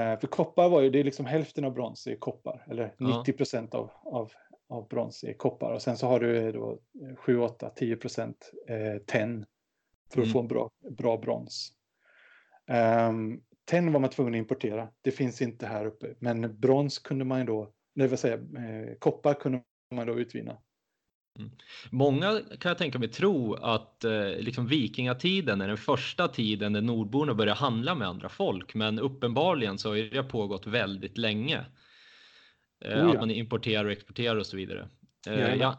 [0.01, 3.19] Eh, för koppar var ju, det är liksom hälften av brons är koppar, eller Ja.
[3.19, 4.31] 90 procent av, av,
[4.69, 5.73] av brons är koppar.
[5.73, 6.79] Och sen så har du då
[7.17, 9.45] 7, 8, 10 procent eh, tenn
[10.13, 10.33] för att Mm.
[10.33, 11.71] få en bra, bra brons.
[13.09, 16.15] Um, tenn var man tvungen att importera, det finns inte här uppe.
[16.19, 20.57] Men brons kunde man ju då, det vill säga eh, koppar kunde man då utvinna.
[21.89, 26.81] Många kan jag tänka mig tro att eh, liksom vikingatiden är den första tiden när
[26.81, 31.65] nordborna börjar handla med andra folk, men uppenbarligen så har det pågått väldigt länge.
[32.85, 33.09] Eh, Oh ja.
[33.11, 34.89] Att man importerar och exporterar och så vidare.
[35.27, 35.77] Eh, jag, jag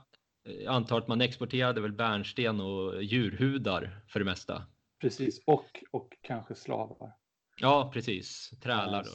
[0.67, 4.63] antar att man exporterade väl bärnsten och djurhudar för det mesta.
[5.01, 7.13] Precis, och, och kanske slavar.
[7.61, 8.51] Ja, precis.
[8.63, 9.03] Trälar.
[9.03, 9.11] Då.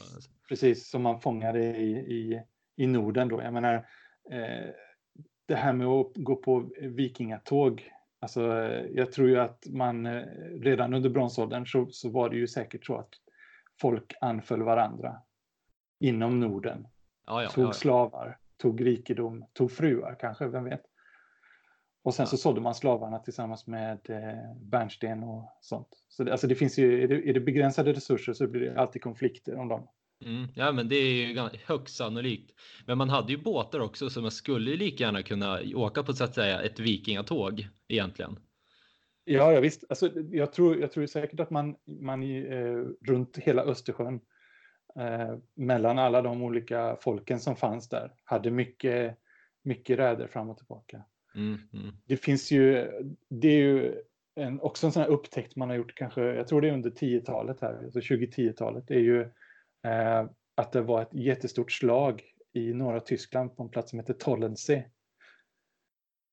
[0.48, 2.42] Precis, som man fångade i, i,
[2.76, 3.42] i Norden då.
[3.42, 3.74] Jag menar,
[4.30, 4.70] eh,
[5.46, 7.92] det här med att gå på vikingatåg.
[8.20, 8.42] Alltså,
[8.92, 10.22] jag tror ju att man eh,
[10.60, 13.10] redan under bronsåldern så, så var det ju säkert så att
[13.80, 15.16] folk anföll varandra
[16.00, 16.88] inom Norden.
[17.26, 17.72] Ja, ja, tog ja.
[17.72, 20.82] slavar, tog rikedom, tog fruar kanske, vem vet.
[22.04, 25.88] Och sen så sålde man slavarna tillsammans med eh, bärnsten och sånt.
[26.08, 28.80] Så det, alltså det finns ju, är det, är det begränsade resurser så blir det
[28.80, 29.88] alltid konflikter om dem.
[30.26, 32.50] Mm, ja, men det är ju högst sannolikt.
[32.86, 36.24] Men man hade ju båtar också så man skulle lika gärna kunna åka på så
[36.24, 38.38] att säga ett vikingatåg egentligen.
[39.24, 39.84] Ja, ja visst.
[39.88, 44.20] Alltså, jag, tror, jag tror säkert att man, man eh, runt hela Östersjön
[44.98, 49.18] eh, mellan alla de olika folken som fanns där hade mycket,
[49.64, 51.02] mycket räder fram och tillbaka.
[51.34, 51.94] Mm, mm.
[52.06, 52.90] Det finns ju,
[53.28, 53.94] det är ju
[54.34, 56.90] en, också en sån här upptäckt man har gjort kanske, jag tror det är under
[56.90, 59.30] 10-talet här, alltså 2010-talet, det är ju
[60.54, 64.90] att det var ett jättestort slag i norra Tyskland på en plats som heter Tollensee.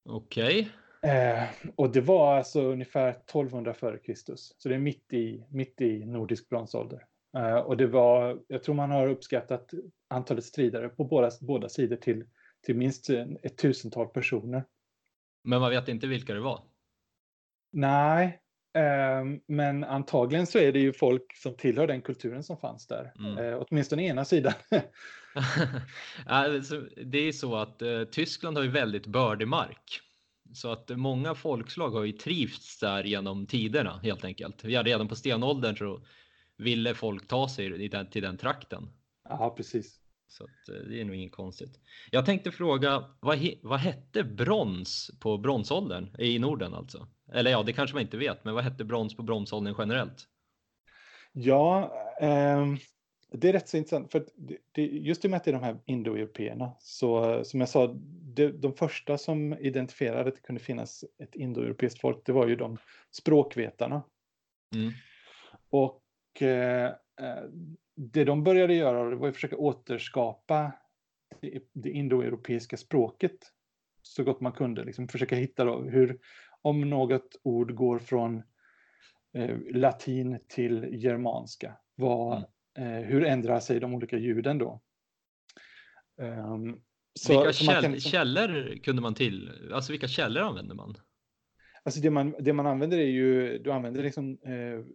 [0.10, 0.72] Okej.
[1.02, 1.44] Eh,
[1.76, 4.56] och det var alltså ungefär 1200 före Kristus.
[4.58, 7.06] Så det är mitt i, mitt i nordisk bronsålder.
[7.38, 9.72] Eh, och det var, jag tror man har uppskattat
[10.08, 12.26] antalet stridare på båda, båda sidor till,
[12.66, 13.10] till minst
[13.44, 14.64] ett tusental personer.
[15.44, 16.64] Men man vet inte vilka det var.
[17.72, 18.42] Nej,
[19.48, 23.14] men antagligen så är det ju folk som tillhör den kulturen som fanns där.
[23.20, 23.38] Mm.
[23.38, 24.54] Eh, åtminstone ena sidan.
[26.26, 30.02] alltså, det är så att eh, Tyskland har ju väldigt bördig mark.
[30.54, 34.64] Så att många folkslag har ju trivts där genom tiderna helt enkelt.
[34.64, 36.02] Ja, redan på stenåldern så
[36.58, 38.90] ville folk ta sig till den trakten.
[39.30, 40.00] ja, precis.
[40.28, 41.80] Så att, eh, det är nog inget konstigt.
[42.12, 47.08] Jag tänkte fråga, vad, vad hette brons på bronsåldern i Norden alltså?
[47.34, 50.28] Eller ja, det kanske man inte vet, men vad hette brons på bronsåldern generellt?
[51.32, 52.78] Ja, ehm,
[53.32, 54.12] det är rätt så intressant.
[54.12, 57.60] För det, det, just i och med att det är de här indoeuropeerna, så som
[57.60, 57.96] jag sa,
[58.36, 62.56] det, de första som identifierade att det kunde finnas ett indoeuropeiskt folk, det var ju
[62.56, 62.78] de
[63.12, 64.04] språkvetarna.
[64.76, 64.92] Mm.
[65.70, 66.86] Och eh,
[67.22, 67.44] eh,
[67.96, 70.72] det de började göra var att försöka återskapa
[71.42, 73.52] det, det indoeuropeiska språket
[74.02, 74.84] så gott man kunde.
[74.84, 76.20] Liksom försöka hitta då hur,
[76.62, 78.44] om något ord går från
[79.34, 82.38] eh, latin till germanska, vad,
[82.78, 84.82] eh, hur ändrar sig de olika ljuden då?
[86.22, 86.82] Ehm,
[87.20, 89.52] så- vilka så käll, liksom- källor kunde man till?
[89.74, 90.96] Alltså vilka källor använder man?
[91.84, 94.86] Alltså det man, det man använder är ju, du använder liksom eh,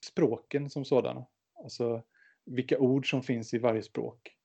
[0.00, 1.26] språken som sådana.
[1.64, 2.02] Alltså
[2.44, 4.36] vilka ord som finns i varje språk.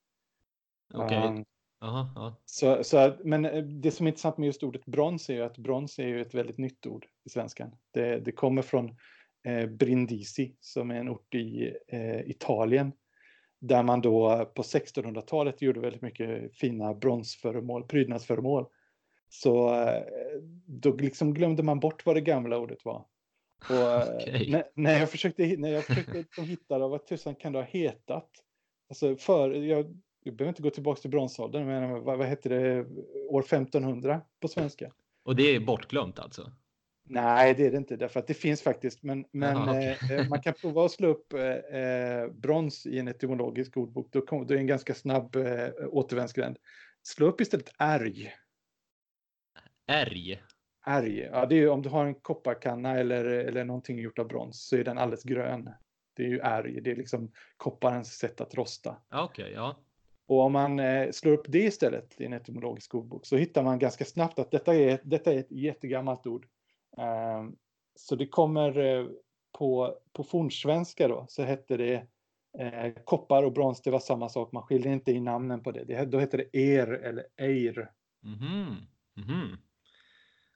[0.94, 1.44] Okej, Um,
[1.80, 2.40] Jaha, ja.
[2.44, 5.42] så, så, att- men eh, det som är intressant med just ordet brons är ju
[5.42, 7.70] att brons är ju ett väldigt nytt ord i svenskan.
[7.92, 8.96] Det, det kommer från
[9.46, 12.92] eh, Brindisi som är en ort i eh, Italien.
[13.60, 18.66] Där man då på 1600-talet gjorde väldigt mycket fina bronsföremål, prydnadsföremål.
[19.28, 20.02] Så eh,
[20.66, 23.06] då liksom glömde man bort vad det gamla ordet var.
[23.70, 24.50] Och, eh, Okej.
[24.50, 27.66] när, när jag försökte, när jag försökte liksom hitta det, vad tusan kan det ha
[27.66, 28.30] hetat?
[28.88, 32.86] Alltså för, jag, jag behöver inte gå tillbaka till bronsåldern, men vad, vad hette det
[33.28, 34.92] år 1500 på svenska?
[35.22, 36.52] Och det är bortglömt alltså?
[37.12, 39.02] Nej, det är det inte, därför att det finns faktiskt.
[39.02, 39.98] Men, men Jaha, okej.
[40.02, 44.08] eh, eh, man kan prova att slå upp eh, eh, brons i en etymologisk ordbok.
[44.10, 46.56] Då, kom, då är det en ganska snabb eh, återvändsgränd.
[47.02, 48.32] Slå upp istället ärg.
[49.86, 50.42] Ärg?
[50.86, 54.28] Ärg, ja, det är ju om du har en kopparkanna eller, eller någonting gjort av
[54.28, 55.70] brons så är den alldeles grön.
[56.14, 58.96] Det är ju ärg, det är liksom kopparens sätt att rosta.
[59.10, 59.76] Okej, ja.
[60.30, 63.78] Och om man eh, slår upp det istället i en etymologisk ordbok så hittar man
[63.78, 66.46] ganska snabbt att detta är, detta är ett jättegammalt ord.
[66.96, 67.56] Um,
[67.94, 69.06] så det kommer eh,
[69.58, 71.94] på, på fornsvenska då, så hette det
[72.58, 75.84] eh, koppar och brons, det var samma sak, man skiljer inte i namnen på det.
[75.84, 77.90] det då hette det er eller eir.
[78.24, 78.76] Mm -hmm.
[79.16, 79.56] Mm -hmm.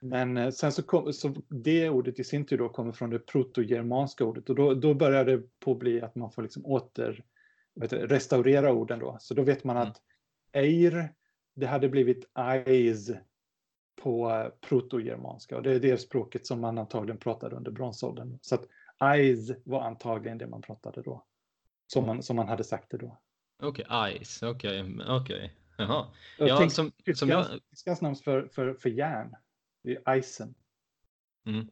[0.00, 4.24] Men sen så, kom, så det ordet i sin tur då kommer från det protogermanska
[4.24, 7.24] ordet och då, då börjar det på bli att man får liksom åter
[7.74, 9.16] vet restaurera orden då.
[9.20, 10.02] Så då vet man att
[10.52, 10.70] mm.
[10.70, 11.14] eir,
[11.54, 13.10] det hade blivit eis
[14.02, 18.38] på protogermanska och det är det språket som man antagligen pratade under bronsåldern.
[18.42, 18.68] Så att
[19.00, 21.24] eis var antagligen det man pratade då.
[21.86, 23.18] Som man, som man hade sagt det då.
[23.62, 25.04] Okej, okay, ice, okej, okay.
[25.08, 25.36] okej.
[25.36, 25.50] Okay.
[25.76, 26.06] Jaha.
[26.38, 27.46] Ja, tänk, som, som jag...
[27.70, 29.36] Tyskans namn för, för, för järn,
[29.82, 30.54] det är eisen.
[31.46, 31.68] Mm.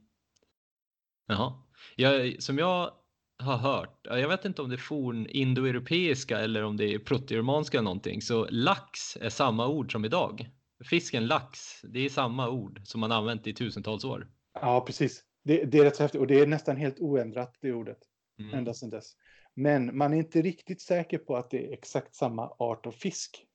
[1.26, 1.62] Jaha.
[1.96, 2.92] Jag, som jag
[3.42, 7.78] har hört, jag vet inte om det är forn indoeuropeiska eller om det är protogermanska
[7.78, 10.50] eller någonting, så lax är samma ord som idag.
[10.84, 14.28] Fisken lax, det är samma ord som man använt i tusentals år.
[14.54, 15.24] Ja, precis.
[15.44, 17.98] Det, det är rätt så häftigt och det är nästan helt oändrat det ordet
[18.38, 18.54] mm.
[18.54, 19.12] ända sedan dess.
[19.54, 23.46] Men man är inte riktigt säker på att det är exakt samma art av fisk.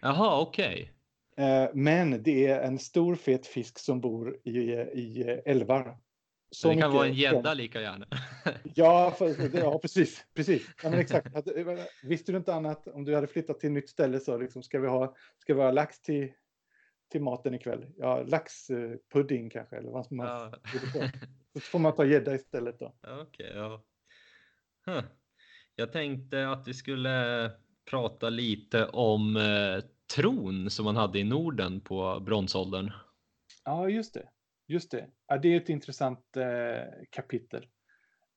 [0.00, 0.72] Jaha, okej.
[0.72, 0.96] Okay.
[1.46, 5.98] Eh, men det är en stor fet fisk som bor i, i älvar.
[6.56, 8.06] Så det kan vara en gädda lika gärna.
[8.74, 10.26] ja, för, ja, precis.
[10.34, 10.68] precis.
[10.82, 11.26] Ja, men exakt.
[12.02, 14.80] Visste du inte annat om du hade flyttat till ett nytt ställe så liksom, ska
[14.80, 16.32] vi ha, ska vi ha lax till,
[17.10, 17.86] till maten ikväll?
[17.96, 20.52] Ja, laxpudding kanske eller vad som man ja.
[21.52, 22.94] Så får man ta gädda istället då.
[23.02, 23.84] Okej, okay, ja.
[24.86, 25.02] Huh.
[25.74, 27.50] Jag tänkte att vi skulle
[27.90, 32.92] prata lite om eh, tron som man hade i Norden på bronsåldern.
[33.64, 34.28] Ja, just det.
[34.66, 35.06] Just det.
[35.26, 37.66] Ja, det är ett intressant eh, kapitel.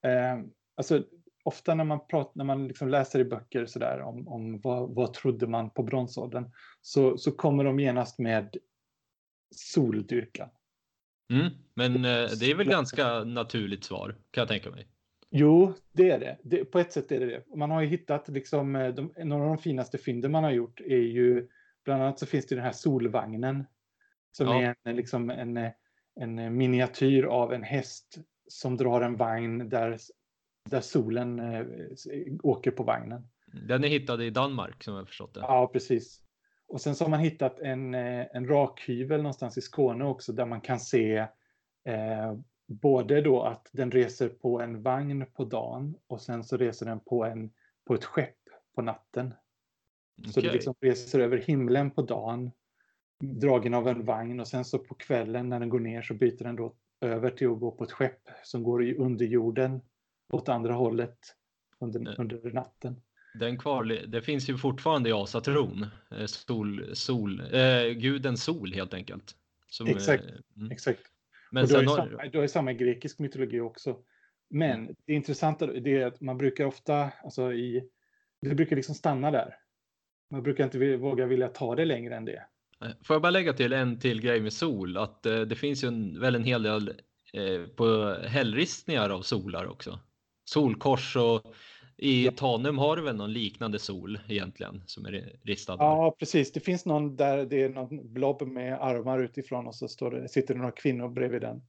[0.03, 0.39] Eh,
[0.75, 1.03] alltså,
[1.43, 4.95] ofta när man, pratar, när man liksom läser i böcker så där, om, om vad,
[4.95, 8.57] vad trodde man på bronsåldern så, så kommer de genast med
[9.55, 10.49] soldyrkan.
[11.33, 14.87] Mm, men eh, det är väl ganska naturligt svar kan jag tänka mig.
[15.31, 16.37] Jo, det är det.
[16.43, 16.65] det.
[16.65, 17.55] På ett sätt är det det.
[17.55, 20.79] Man har ju hittat liksom, eh, de, några av de finaste fynden man har gjort
[20.79, 21.47] är ju
[21.85, 23.65] bland annat så finns det den här solvagnen
[24.31, 24.61] som ja.
[24.61, 25.57] är en, liksom en,
[26.19, 29.97] en miniatyr av en häst som drar en vagn där,
[30.69, 31.65] där solen eh,
[32.43, 33.27] åker på vagnen.
[33.67, 35.39] Den är hittad i Danmark som jag förstått det.
[35.39, 36.21] Ja, precis.
[36.67, 40.45] Och sen så har man hittat en, eh, en rakhyvel någonstans i Skåne också där
[40.45, 41.17] man kan se
[41.86, 42.34] eh,
[42.67, 46.99] både då att den reser på en vagn på dagen och sen så reser den
[46.99, 47.51] på, en,
[47.88, 48.38] på ett skepp
[48.75, 49.34] på natten.
[50.19, 50.32] Okay.
[50.32, 52.51] Så det liksom reser över himlen på dagen,
[53.19, 56.43] dragen av en vagn och sen så på kvällen när den går ner så byter
[56.43, 59.82] den då över till att gå på ett skepp som går under jorden
[60.29, 61.17] åt andra hållet
[61.79, 63.01] under, under natten.
[63.34, 68.93] Den kvar, det finns ju fortfarande i asatron, eh, sol, sol, äh, guden sol helt
[68.93, 69.36] enkelt.
[69.67, 70.23] Som, exakt,
[70.55, 70.71] mm.
[70.71, 71.01] exakt.
[71.51, 71.97] Men och du, har har...
[71.97, 73.97] Samma, har ju samma grekisk mytologi också.
[74.49, 74.95] Men mm.
[75.05, 77.89] det intressanta är att man brukar ofta, alltså i,
[78.41, 79.55] det brukar liksom stanna där.
[80.29, 82.45] Man brukar inte våga vilja ta det längre än det.
[83.03, 85.87] Får jag bara lägga till en till grej med sol, att eh, det finns ju
[85.87, 86.93] en, väl en hel del
[87.33, 89.99] eh, på hällristningar av solar också.
[90.45, 91.41] Solkors och
[91.97, 92.31] i.
[92.31, 95.75] Tanum har du väl någon liknande sol egentligen som är ristad?
[95.79, 96.51] Ja, precis.
[96.51, 100.29] Det finns någon där det är någon blob med armar utifrån och så står det,
[100.29, 101.61] sitter det några kvinnor bredvid den.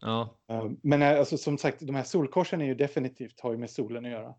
[0.00, 0.38] Ja.
[0.50, 3.70] Eh, men eh, alltså, som sagt, de här solkorsen är ju definitivt har ju med
[3.70, 4.34] solen att göra.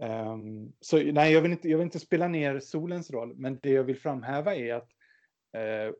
[0.00, 3.70] Um, så nej, jag vill, inte, jag vill inte spela ner solens roll, men det
[3.70, 4.88] jag vill framhäva är att
[5.56, 5.94] uh,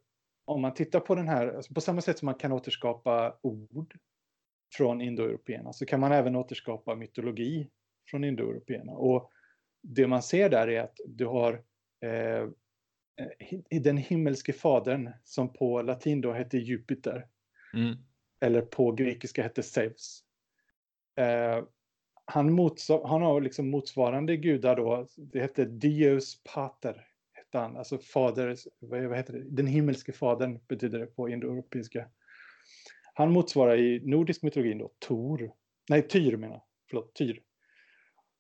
[0.45, 3.99] om man tittar på den här, alltså på samma sätt som man kan återskapa ord
[4.75, 7.71] från indoeuropeerna så kan man även återskapa mytologi
[8.11, 8.93] från indoeuropeerna.
[8.93, 9.31] Och
[9.83, 11.65] det man ser där är att du har
[12.01, 12.49] eh,
[13.83, 17.27] den himmelske fadern som på latin då hette Jupiter.
[17.75, 17.97] Mm.
[18.41, 20.25] Eller på grekiska hette Zeus.
[21.17, 21.65] Eh,
[22.33, 27.07] han, motsvar, han har liksom motsvarande gudar då, det hette Dios pater.
[27.33, 29.45] Hette han, alltså fader, vad heter det?
[29.51, 32.09] Den himmelske fadern betyder det på indoeuropeiska.
[33.15, 35.53] Han motsvarar i nordisk mytologi då Tor,
[35.89, 37.43] nej Tyr menar förlåt, Tyr.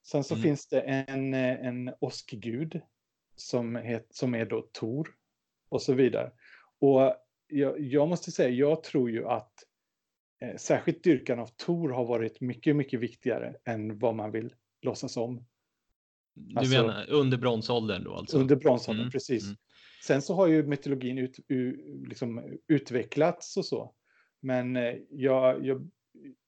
[0.02, 0.42] Sen så mm.
[0.42, 2.81] finns det en, en åskgud
[3.37, 5.09] som, het, som är då Tor
[5.68, 6.33] och så vidare.
[6.81, 7.14] Och
[7.48, 9.52] jag, jag måste säga, jag tror ju att
[10.42, 15.16] eh, särskilt dyrkan av Tor har varit mycket, mycket viktigare än vad man vill låtsas
[15.16, 15.44] om.
[16.35, 18.14] Du alltså, menar under bronsåldern då?
[18.14, 18.38] Alltså?
[18.38, 19.12] Under bronsåldern, mm.
[19.12, 19.44] precis.
[19.44, 19.57] Mm.
[20.07, 21.76] Sen så har ju mytologin ut, u,
[22.09, 23.94] liksom utvecklats och så.
[24.40, 25.90] Men eh, jag, jag,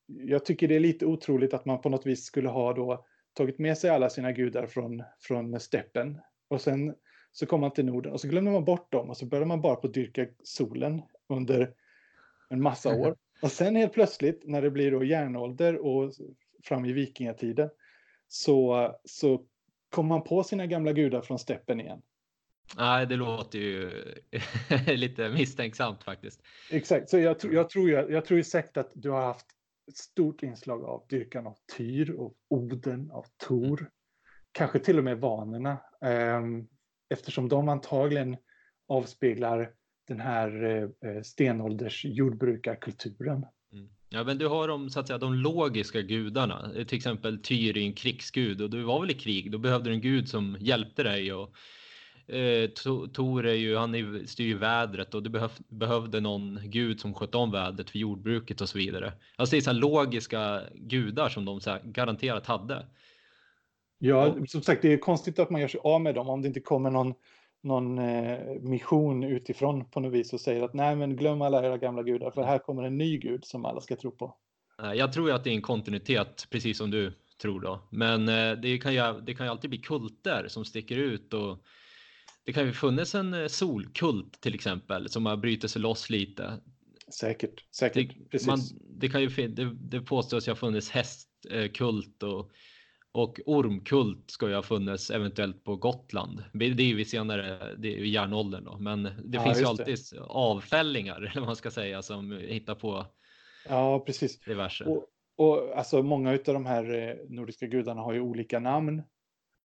[0.07, 3.59] jag tycker det är lite otroligt att man på något vis skulle ha då tagit
[3.59, 6.95] med sig alla sina gudar från, från steppen Och sen
[7.31, 9.61] så kom man till Norden och så glömde man bort dem och så började man
[9.61, 11.73] bara på att dyrka solen under
[12.49, 13.15] en massa år.
[13.45, 16.13] Och sen helt plötsligt när det blir då järnålder och
[16.63, 17.69] fram i vikingatiden
[18.27, 19.45] så, så
[19.89, 22.01] kom man på sina gamla gudar från steppen igen.
[22.77, 23.91] Nej, det låter ju
[24.95, 26.41] lite misstänksamt faktiskt.
[26.71, 29.45] Exakt, så jag, jag, tror, jag, jag tror ju säkert att du har haft
[29.87, 33.79] ett stort inslag av dyrkan av Tyr och Oden, av Tor.
[33.79, 33.91] Mm.
[34.51, 35.77] Kanske till och med vanorna.
[36.01, 36.67] Ehm,
[37.09, 38.37] eftersom de antagligen
[38.87, 39.71] avspeglar
[40.07, 43.45] den här eh, stenålders jordbrukarkulturen.
[43.73, 43.89] Mm.
[44.09, 47.81] Ja, men du har de, så att säga, de logiska gudarna, till exempel Tyr är
[47.81, 51.03] en krigsgud och du var väl i krig, då behövde du en gud som hjälpte
[51.03, 51.55] dig och
[52.35, 52.69] eh,
[53.13, 57.13] Tor är ju, han är, styr ju vädret och du behöv, behövde någon gud som
[57.13, 59.13] skötte om vädret för jordbruket och så vidare.
[59.35, 62.85] Alltså det är så logiska gudar som de så garanterat hade.
[63.97, 66.47] Ja, som sagt, det är konstigt att man gör sig av med dem om det
[66.47, 67.13] inte kommer någon
[67.65, 71.77] någon eh, mission utifrån på något vis och säger att nej men glöm alla era
[71.77, 74.37] gamla gudar för här kommer en ny gud som alla ska tro på.
[74.95, 77.87] Jag tror att det är en kontinuitet precis som du tror då.
[77.91, 81.57] Men eh, det kan ju, det kan ju alltid bli kulter som sticker ut och
[82.45, 86.59] det kan ju funnits en eh, solkult till exempel som har brutit sig loss lite.
[87.19, 88.17] Säkert, säkert.
[88.17, 88.47] Det, precis.
[88.47, 88.59] Man,
[88.99, 92.51] det, kan ju, det, det påstås ju ha funnits hästkult och
[93.15, 96.43] och ormkult ska ju ha funnits eventuellt på Gotland.
[96.53, 99.97] Det är ju senare, det är ju järnåldern då, men det ja, finns ju alltid
[100.11, 100.21] det.
[100.21, 103.05] avfällingar eller vad man ska säga som hittar på.
[103.69, 104.39] Ja, precis.
[104.39, 104.83] Diverse.
[104.83, 109.03] Och, och alltså många av de här eh, nordiska gudarna har ju olika namn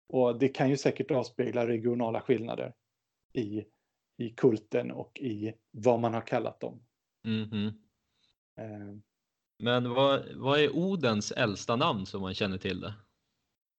[0.09, 2.73] och det kan ju säkert avspegla regionala skillnader
[3.33, 3.63] i,
[4.17, 6.83] i kulten och i vad man har kallat dem.
[7.25, 7.67] Mm -hmm.
[8.57, 8.97] eh.
[9.59, 12.93] Men vad, vad är Odens äldsta namn som man känner till det?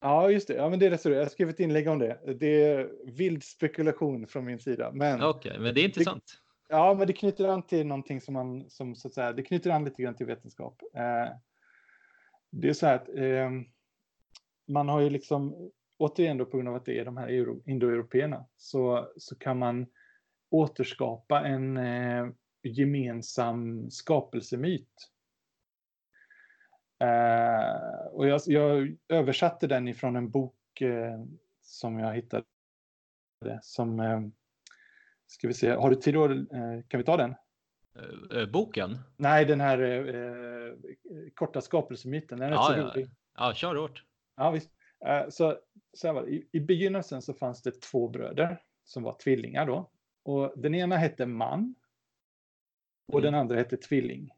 [0.00, 0.54] Ja, just det.
[0.54, 2.36] Ja, men det är rätt Jag har skrivit inlägg om det.
[2.40, 4.92] Det är vild spekulation från min sida.
[4.92, 6.24] Men Okej, okay, men det är intressant.
[6.68, 9.42] Det, ja, men det knyter an till någonting som man, som så att säga, det
[9.42, 10.82] knyter an lite grann till vetenskap.
[10.94, 11.32] Eh,
[12.50, 13.50] det är så här att eh,
[14.68, 18.46] man har ju liksom, återigen då på grund av att det är de här indoeuropeerna,
[18.56, 19.86] så, så kan man
[20.50, 22.26] återskapa en eh,
[22.62, 25.10] gemensam skapelsemyt
[27.04, 31.24] Uh, och jag, jag, översatte den ifrån en bok uh,
[31.62, 32.44] som jag hittade.
[33.62, 34.20] Som, uh,
[35.26, 36.28] ska vi se, har du tid då?
[36.88, 37.34] kan vi ta den?
[38.52, 38.98] boken?
[39.16, 40.76] Nej, den här
[41.34, 42.38] korta skapelsemyten.
[42.38, 43.10] Den är ja, rolig.
[43.38, 44.04] Ja, kör hårt.
[44.36, 44.70] Ja, visst.
[45.28, 45.58] så,
[45.92, 49.90] så var i, I begynnelsen så fanns det två bröder som var tvillingar då.
[50.22, 51.74] Och den ena hette man.
[53.12, 53.32] Och mm.
[53.32, 54.30] den andra hette tvilling.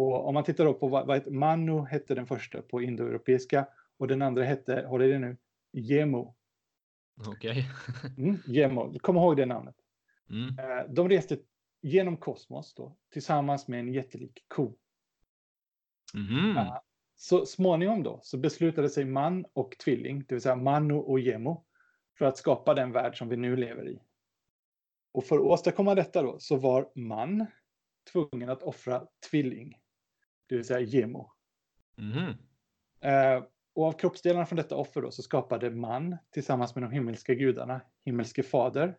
[0.00, 4.08] Och om man tittar då på vad, vad Manu hette den första på indoeuropeiska och
[4.08, 5.36] den andra hette, håll i det nu,
[5.72, 6.34] Gemo.
[7.26, 7.50] Okej.
[7.50, 7.64] Okay.
[8.18, 9.76] mm, Gemo, kom ihåg det namnet.
[10.30, 10.58] Mm.
[10.58, 11.38] Eh, de reste
[11.82, 14.76] genom kosmos då, tillsammans med en jättelik ko.
[16.14, 16.66] Mm.
[17.16, 21.64] Så småningom då så beslutade sig man och tvilling, det vill säga Manu och Gemo,
[22.18, 24.02] för att skapa den värld som vi nu lever i.
[25.12, 27.46] Och för att åstadkomma detta då så var man
[28.12, 29.78] tvungen att offra tvilling
[30.48, 31.32] det vill säga gemo.
[31.98, 32.34] Mm.
[33.00, 37.34] Eh, och av kroppsdelarna från detta offer då, så skapade man tillsammans med de himmelska
[37.34, 38.96] gudarna, himmelske fader,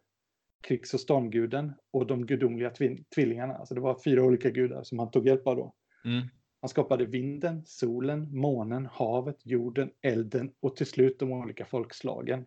[0.62, 2.72] krigs och stormguden och de gudomliga
[3.16, 3.54] tvillingarna.
[3.56, 5.76] Alltså det var fyra olika gudar som han tog hjälp av då.
[6.06, 6.28] Mm.
[6.62, 12.46] Han skapade vinden, solen, månen, havet, jorden, elden och till slut de olika folkslagen.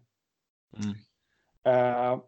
[0.76, 0.94] Mm.
[1.68, 2.22] Uh,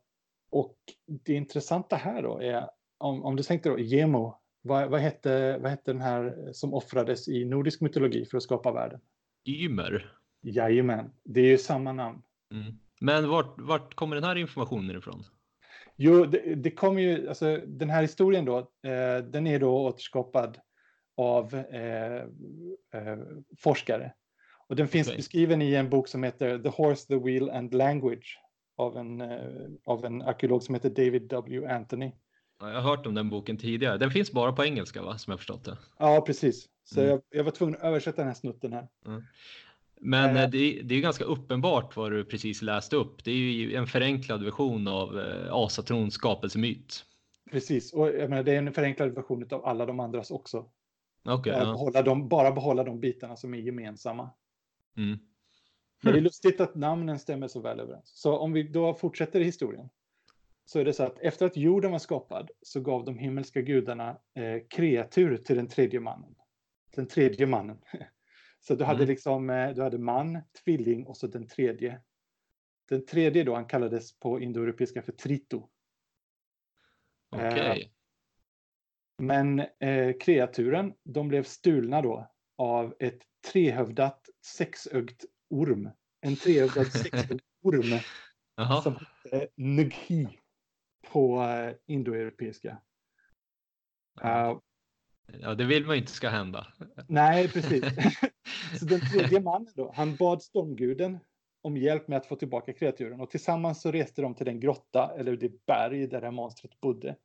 [0.50, 5.58] och det intressanta här då är, om, om du tänkte då, Gemo vad, vad, hette,
[5.58, 9.00] vad hette den här som offrades i nordisk mytologi för att skapa världen?
[9.48, 10.12] Ymer.
[10.42, 12.22] Jajamän, det är ju samma namn.
[12.52, 12.78] Mm.
[13.00, 15.24] Men vart, vart kommer den här informationen ifrån?
[15.96, 20.58] Jo, det, det kommer ju, alltså den här historien då, eh, den är då återskapad
[21.16, 22.22] av eh,
[22.94, 23.18] eh,
[23.58, 24.12] forskare.
[24.68, 25.16] Och den finns okay.
[25.16, 28.38] beskriven i en bok som heter The Horse, the Wheel and Language
[28.76, 31.66] av en, eh, av en arkeolog som heter David W.
[31.66, 32.12] Anthony.
[32.60, 33.98] Jag har hört om den boken tidigare.
[33.98, 35.18] Den finns bara på engelska va?
[35.18, 35.78] Som jag förstått det.
[35.98, 36.68] Ja, precis.
[36.84, 37.10] Så mm.
[37.10, 38.88] jag, jag, var tvungen att översätta den här snutten här.
[39.06, 39.22] Mm.
[40.00, 43.24] Men äh, det, det, är ganska uppenbart vad du precis läste upp.
[43.24, 47.04] Det är ju en förenklad version av eh, Asatrons skapelsemyt.
[47.50, 50.64] Precis, och jag menar, det är en förenklad version av alla de andras också.
[51.24, 51.64] Okay, ja.
[51.64, 54.30] behålla dem, bara behålla de bitarna som är gemensamma.
[54.96, 55.18] Mm.
[56.02, 58.12] Men det är lustigt att namnen stämmer så väl överens.
[58.14, 59.88] Så om vi då fortsätter i historien
[60.70, 64.18] så är det så att efter att jorden var skapad så gav de himmelska gudarna
[64.34, 66.34] eh, kreatur till den tredje mannen.
[66.94, 67.78] Den tredje mannen.
[68.60, 69.08] Så du hade mm.
[69.08, 72.00] liksom, eh, du hade man, tvilling och så den tredje.
[72.88, 75.68] Den tredje då, han kallades på indoeuropeiska för Trito.
[77.30, 77.48] Okej.
[77.48, 77.82] Okay.
[77.82, 77.88] Eh,
[79.18, 85.90] men eh, kreaturen, de blev stulna då av ett trehövdat sexögt orm.
[86.20, 87.98] En trehövdad sexögd orm
[88.82, 88.96] som
[89.30, 90.28] hette Nughi
[91.12, 92.78] på uh, indoeuropeiska.
[94.24, 94.58] Uh,
[95.40, 96.66] ja, det vill man inte ska hända.
[97.08, 97.84] Nej, precis.
[98.78, 101.18] så den tredje mannen då, han bad stormguden
[101.62, 105.14] om hjälp med att få tillbaka kreaturen och tillsammans så reste de till den grotta
[105.18, 107.16] eller det berg där det här monstret bodde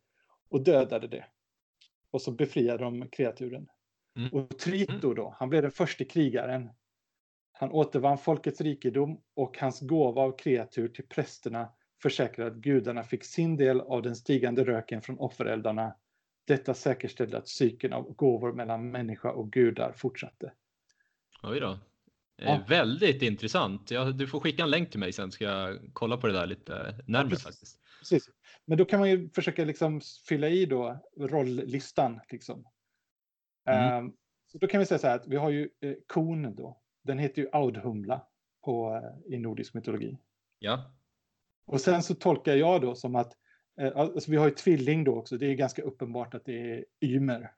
[0.49, 1.25] och dödade det.
[2.11, 3.67] Och så befriade de kreaturen.
[4.17, 4.33] Mm.
[4.33, 6.69] Och Trito då, han blev den första krigaren.
[7.51, 11.69] Han återvann folkets rikedom och hans gåva av kreatur till prästerna
[12.05, 15.95] försäkrade att gudarna fick sin del av den stigande röken från offereldarna.
[16.47, 20.53] Detta säkerställde att cykeln av gåvor mellan människa och gudar fortsatte.
[21.43, 21.71] Oj då.
[21.71, 21.77] Eh,
[22.37, 22.65] ja.
[22.67, 23.91] Väldigt intressant.
[23.91, 26.47] Ja, du får skicka en länk till mig sen ska jag kolla på det där
[26.47, 26.73] lite
[27.07, 27.79] närmare ja, faktiskt.
[27.99, 28.29] Precis.
[28.65, 32.19] Men då kan man ju försöka liksom fylla i då rolllistan.
[32.29, 32.67] Liksom.
[33.69, 34.05] Mm.
[34.05, 34.15] Um,
[34.47, 36.81] så då kan vi säga så här att vi har ju eh, kon då.
[37.03, 38.27] Den heter ju Audhumla
[38.63, 40.17] på, eh, i nordisk mytologi.
[40.59, 40.94] Ja.
[41.65, 43.33] Och sen så tolkar jag då som att
[43.81, 45.37] eh, alltså vi har ju tvilling då också.
[45.37, 47.53] Det är ganska uppenbart att det är Ymer.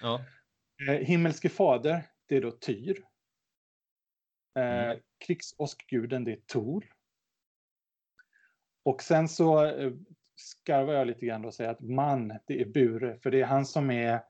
[0.00, 0.24] Ja.
[0.88, 3.04] Eh, himmelske fader, det är då Tyr.
[4.56, 5.00] Eh, mm.
[5.26, 6.92] Krigsoskguden, det är Tor.
[8.82, 9.72] Och sen så
[10.36, 13.66] skarvar jag lite grann och säger att man, det är Bure, för det är han
[13.66, 14.20] som är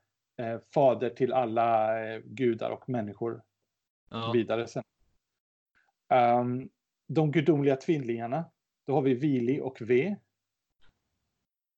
[0.75, 3.43] fader till alla gudar och människor
[4.11, 4.33] ja.
[4.33, 4.83] vidare sen.
[6.09, 6.71] Um,
[7.15, 8.51] de gudomliga tvillingarna,
[8.87, 10.17] då har vi Vili och V.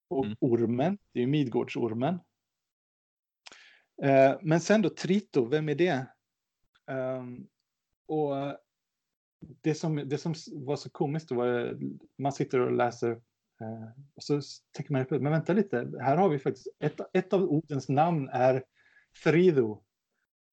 [0.08, 0.36] Och mm.
[0.40, 2.14] ormen, det är ju Midgårdsormen.
[4.04, 6.06] Uh, men sen då Trito, vem är det?
[6.86, 7.48] Um,
[8.06, 8.58] och
[9.60, 11.78] det som, det som var så komiskt var
[12.18, 13.10] man sitter och läser
[13.60, 14.40] eh, och så
[14.72, 18.64] tänker man men vänta lite, här har vi faktiskt ett, ett av ordens namn är
[19.14, 19.82] Frido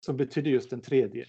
[0.05, 1.25] som betyder just den tredje.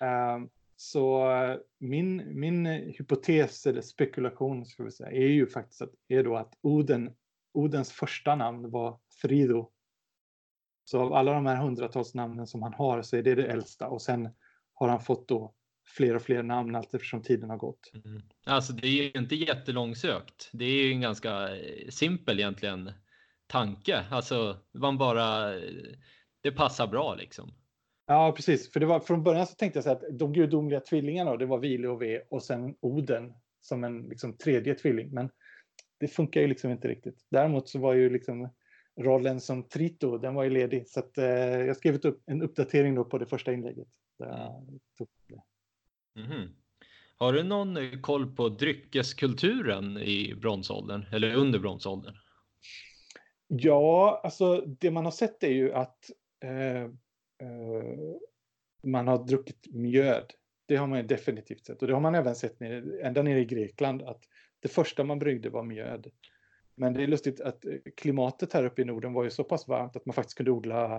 [0.00, 0.50] Um,
[0.82, 5.90] så eh, min, min eh, hypotes eller spekulation ska vi säga, är ju faktiskt att,
[6.08, 7.14] är då att Oden,
[7.52, 9.70] Odens första namn var Frido.
[10.84, 13.88] Så av alla de här hundratals namnen som han har så är det det äldsta
[13.88, 14.28] och sen
[14.74, 15.54] har han fått då
[15.96, 17.92] fler och fler namn allt eftersom tiden har gått.
[18.04, 18.22] Mm.
[18.46, 20.50] Alltså det är ju inte jättelångsökt.
[20.52, 22.92] Det är ju en ganska eh, simpel egentligen
[23.46, 24.04] tanke.
[24.10, 25.52] Alltså man bara,
[26.40, 27.54] det passar bra liksom.
[28.12, 28.72] Ja, precis.
[28.72, 31.58] För det var, från början så tänkte jag så att de gudomliga tvillingarna, det var
[31.58, 35.10] Vile och V och sen Oden som en liksom, tredje tvilling.
[35.10, 35.30] Men
[36.00, 37.26] det funkar ju liksom inte riktigt.
[37.30, 38.48] Däremot så var ju liksom
[39.00, 40.88] rollen som Trito, den var ju ledig.
[40.88, 43.88] Så att, eh, jag skrev upp en uppdatering då på det första inlägget.
[46.16, 46.32] Mm.
[46.32, 46.48] Mm.
[47.16, 52.14] Har du någon eh, koll på dryckeskulturen i bronsåldern eller under bronsåldern?
[53.46, 56.10] Ja, alltså det man har sett är ju att
[56.44, 56.90] eh,
[57.42, 58.16] Eh,
[58.82, 60.32] man har druckit mjöd.
[60.66, 63.44] Det har man definitivt sett och det har man även sett nere, ända nere i
[63.44, 64.24] Grekland att
[64.60, 66.06] det första man bryggde var mjöd.
[66.74, 69.68] Men det är lustigt att eh, klimatet här uppe i Norden var ju så pass
[69.68, 70.98] varmt att man faktiskt kunde odla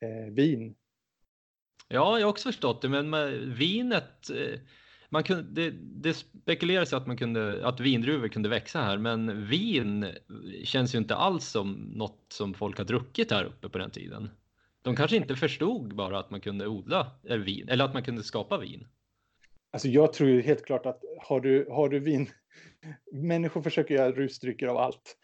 [0.00, 0.74] eh, vin
[1.88, 4.60] Ja, jag har också förstått det, men vinet, eh,
[5.08, 10.06] man kunde, det, det spekuleras att, man kunde, att vindruvor kunde växa här, men vin
[10.64, 14.30] känns ju inte alls som något som folk har druckit här uppe på den tiden.
[14.84, 18.58] De kanske inte förstod bara att man kunde odla vin, eller att man kunde skapa
[18.58, 18.86] vin.
[19.70, 22.30] Alltså jag tror ju helt klart att har du, har du vin,
[23.12, 25.16] människor försöker göra rusdrycker av allt.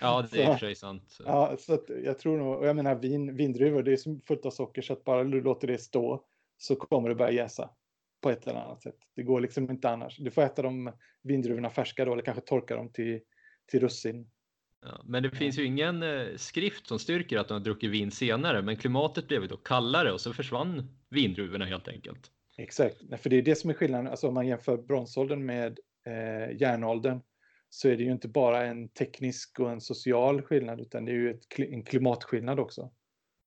[0.00, 1.18] Ja, det är i och för sig sant.
[1.24, 4.50] Ja, så att jag tror nog, och jag menar vin, vindruvor, det är fullt av
[4.50, 6.24] socker så att bara du låter det stå
[6.58, 7.70] så kommer det börja jäsa
[8.20, 8.96] på ett eller annat sätt.
[9.16, 10.16] Det går liksom inte annars.
[10.16, 10.92] Du får äta de
[11.22, 13.20] vindruvorna färska då eller kanske torka dem till,
[13.66, 14.30] till russin.
[14.82, 18.10] Ja, men det finns ju ingen eh, skrift som styrker att de har druckit vin
[18.10, 22.30] senare, men klimatet blev då kallare och så försvann vindruvorna helt enkelt.
[22.58, 24.06] Exakt, för det är det som är skillnaden.
[24.06, 27.20] Alltså om man jämför bronsåldern med eh, järnåldern
[27.68, 31.16] så är det ju inte bara en teknisk och en social skillnad utan det är
[31.16, 32.90] ju ett, en klimatskillnad också.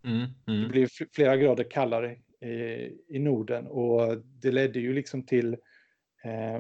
[0.05, 0.63] Mm, mm.
[0.63, 5.57] Det blir flera grader kallare i, i Norden och det ledde ju liksom till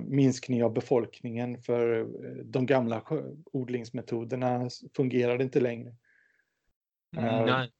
[0.01, 2.05] minskning av befolkningen för eh,
[2.45, 3.03] de gamla
[3.45, 5.95] odlingsmetoderna fungerade inte längre.
[7.17, 7.71] Mm, uh, nej.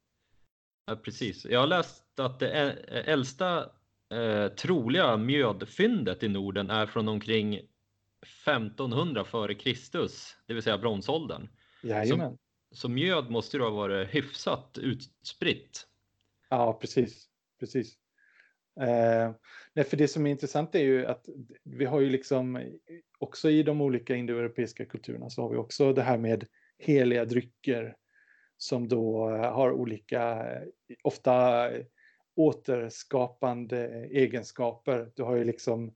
[0.85, 1.45] Ja, precis.
[1.45, 2.51] Jag har läst att det
[3.05, 3.69] äldsta
[4.13, 7.59] eh, troliga mjödfyndet i Norden är från omkring
[8.47, 11.49] 1500 före Kristus, det vill säga bronsåldern.
[11.83, 12.37] Jajamän.
[12.71, 15.87] Så, så mjöd måste ju ha varit hyfsat utspritt.
[16.49, 17.29] Ja, precis.
[17.59, 17.97] precis.
[18.81, 19.31] Eh,
[19.73, 21.29] nej, för det som är intressant är ju att
[21.63, 22.71] vi har ju liksom
[23.19, 26.45] också i de olika indoeuropeiska kulturerna så har vi också det här med
[26.77, 27.95] heliga drycker
[28.57, 30.67] som då eh, har olika, eh,
[31.03, 31.69] ofta
[32.35, 35.11] återskapande egenskaper.
[35.15, 35.93] Du har ju liksom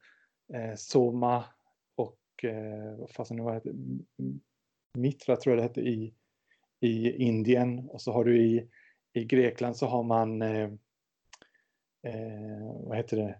[0.53, 1.43] eh, Soma
[1.95, 3.73] och eh, vad fasen var det
[4.97, 6.13] Mitra tror jag det hette i,
[6.79, 8.69] i Indien och så har du i,
[9.13, 10.69] i Grekland så har man eh,
[12.03, 13.39] eh, vad heter det?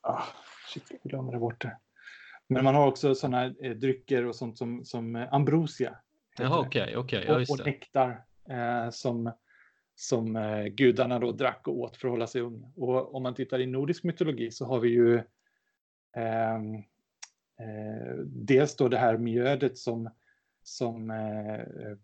[0.00, 0.22] Ah,
[0.72, 1.78] shit, jag glömmer det bort det.
[2.48, 5.98] Men man har också sådana eh, drycker och sånt som, som eh, ambrosia.
[6.38, 6.96] Jaha, okej, okay.
[6.96, 9.32] Okay, ja, och, och nektar eh, som,
[9.94, 12.72] som eh, gudarna då drack och åt för att hålla sig unga.
[12.76, 15.22] Och om man tittar i nordisk mytologi så har vi ju
[16.16, 16.74] ehm,
[17.60, 20.10] eh, dels då det här mjödet som,
[20.62, 21.96] som eh, eh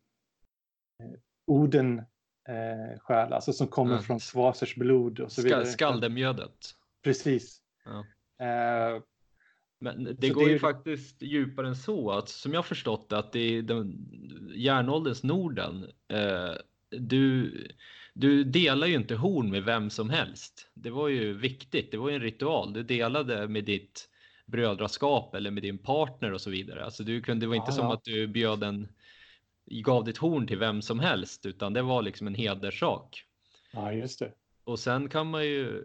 [1.47, 2.03] Oden
[2.49, 4.03] eh, själ, alltså som kommer mm.
[4.03, 5.67] från Svasers blod och så vidare.
[5.67, 6.75] Skaldemjödet.
[7.03, 7.61] Precis.
[7.85, 7.99] Ja.
[8.47, 9.03] Eh,
[9.79, 10.53] men det så går det...
[10.53, 12.11] ju faktiskt djupare än så.
[12.11, 14.09] Att, som jag förstått det, att det är den,
[14.55, 15.87] järnålderns Norden.
[16.09, 16.53] Eh,
[16.91, 17.53] du,
[18.15, 20.71] du delar ju inte horn med vem som helst.
[20.75, 21.91] Det var ju viktigt.
[21.91, 22.73] Det var ju en ritual.
[22.73, 24.09] Du delade med ditt
[24.47, 26.85] brödraskap eller med din partner och så vidare.
[26.85, 27.95] Alltså du kunde, det var inte ja, som ja.
[27.95, 28.89] att du bjöd en,
[29.81, 33.25] gav ditt horn till vem som helst, utan det var liksom en hederssak.
[33.73, 34.33] Ja, just det.
[34.65, 35.77] Och sen kan man ju,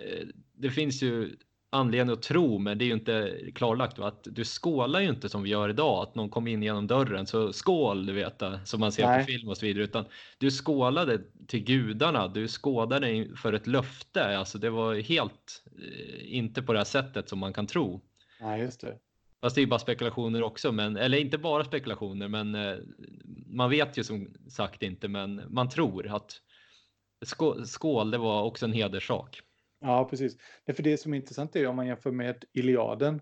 [0.00, 1.36] eh, det finns ju
[1.70, 4.08] anledning att tro, men det är ju inte klarlagt va?
[4.08, 7.26] att du skålar ju inte som vi gör idag, att någon kom in genom dörren
[7.26, 9.20] så skål, du vet, som man ser Nej.
[9.20, 10.04] på film och så vidare, utan
[10.38, 16.62] du skålade till gudarna, du skådade för ett löfte, alltså det var helt eh, inte
[16.62, 18.00] på det här sättet som man kan tro.
[18.40, 18.98] Nej, just det.
[19.40, 22.76] Fast det är ju bara spekulationer också, men, eller inte bara spekulationer, men eh,
[23.46, 26.32] man vet ju som sagt inte, men man tror att
[27.24, 29.40] skål, skål det var också en hederssak.
[29.80, 30.36] Ja, precis.
[30.64, 33.20] Det för det som är intressant är om man jämför med Iliaden.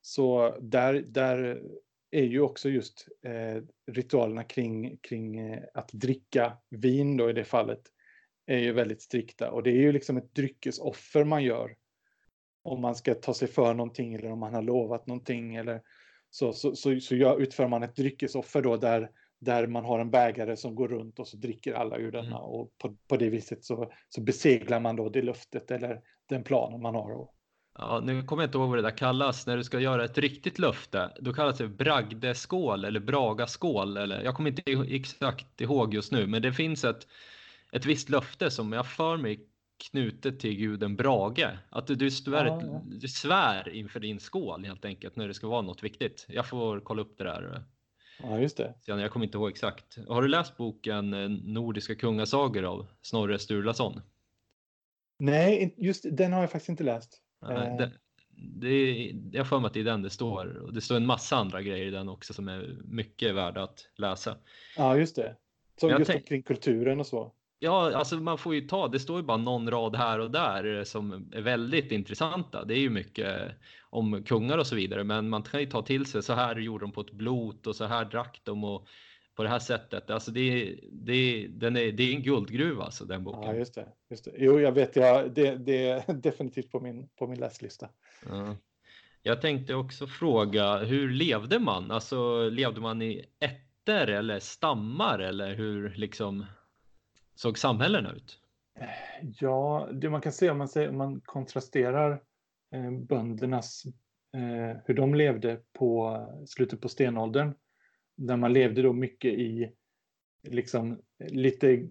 [0.00, 1.62] Så där, där
[2.10, 3.62] är ju också just eh,
[3.92, 7.82] ritualerna kring, kring eh, att dricka vin då i det fallet
[8.46, 9.50] är ju väldigt strikta.
[9.50, 11.76] Och det är ju liksom ett dryckesoffer man gör.
[12.66, 15.80] Om man ska ta sig för någonting eller om man har lovat någonting eller
[16.30, 20.10] så, så, så, så gör, utför man ett dryckesoffer då där där man har en
[20.10, 22.40] bägare som går runt och så dricker alla ur denna mm.
[22.40, 26.82] och på, på det viset så, så beseglar man då det löftet eller den planen
[26.82, 27.28] man har.
[27.78, 29.46] Ja, nu kommer jag inte ihåg vad det där kallas.
[29.46, 33.96] När du ska göra ett riktigt löfte, då kallas det bragdeskål eller bragaskål.
[33.96, 37.06] Eller, jag kommer inte exakt ihåg just nu, men det finns ett,
[37.72, 39.48] ett visst löfte som jag för mig
[39.78, 41.58] knutet till guden Brage.
[41.70, 42.82] Att du, du, svär, ja, ja.
[42.86, 46.26] du svär inför din skål helt enkelt när det ska vara något viktigt.
[46.28, 47.64] Jag får kolla upp det där.
[48.22, 48.74] Ja, just det.
[48.80, 49.98] Sen, jag kommer inte ihåg exakt.
[50.08, 54.00] Har du läst boken eh, Nordiska kungasagor av Snorre Sturlason?
[55.18, 57.20] Nej, just den har jag faktiskt inte läst.
[57.40, 57.76] Ja, eh.
[57.76, 57.92] det,
[58.36, 58.94] det,
[59.32, 60.56] jag har för mig att det är den det står.
[60.56, 63.88] Och det står en massa andra grejer i den också som är mycket värda att
[63.96, 64.36] läsa.
[64.76, 65.36] Ja, just det.
[65.80, 67.32] Som just kring kulturen och så.
[67.58, 70.84] Ja, alltså man får ju ta, det står ju bara någon rad här och där
[70.84, 72.64] som är väldigt intressanta.
[72.64, 73.52] Det är ju mycket
[73.90, 76.84] om kungar och så vidare, men man kan ju ta till sig så här gjorde
[76.84, 78.88] de på ett blot och så här drack de och
[79.36, 80.10] på det här sättet.
[80.10, 83.42] Alltså det, det, den är, det är en guldgruva alltså den boken.
[83.42, 83.88] Ja, just det.
[84.10, 84.32] Just det.
[84.36, 87.88] Jo, jag vet, ja, det, det är definitivt på min, på min läslista.
[88.28, 88.56] Ja.
[89.22, 91.90] Jag tänkte också fråga, hur levde man?
[91.90, 96.46] Alltså levde man i ätter eller stammar eller hur liksom
[97.36, 98.40] såg samhällena ut?
[99.40, 102.22] Ja, det man kan se om man, säger, om man kontrasterar
[102.72, 103.84] eh, böndernas,
[104.34, 107.54] eh, hur de levde på slutet på stenåldern,
[108.16, 109.72] där man levde då mycket i
[110.42, 111.88] liksom lite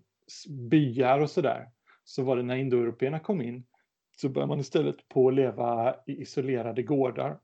[0.69, 1.69] byar och sådär,
[2.03, 3.65] så var det när indoeuropeerna kom in
[4.17, 7.39] så började man istället på att leva i isolerade gårdar.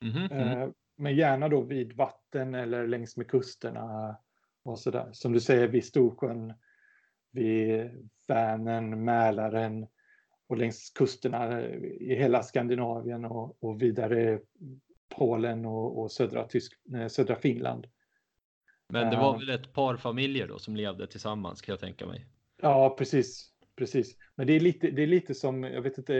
[0.00, 0.62] Mm -hmm.
[0.62, 4.16] eh, men gärna då vid vatten eller längs med kusterna
[4.64, 5.08] och sådär.
[5.12, 6.54] Som du säger vid Storsjön
[7.36, 7.90] vid
[8.28, 9.86] Vänern, Mälaren
[10.48, 11.62] och längs kusterna
[12.00, 14.40] i hela Skandinavien och, och vidare
[15.08, 16.72] Polen och, och södra, Tysk,
[17.08, 17.86] södra Finland.
[18.88, 19.40] Men det var eh.
[19.40, 22.26] väl ett par familjer då som levde tillsammans kan jag tänka mig?
[22.62, 23.52] Ja, precis.
[23.76, 24.16] precis.
[24.34, 26.12] Men det är lite, det är lite som, jag vet inte,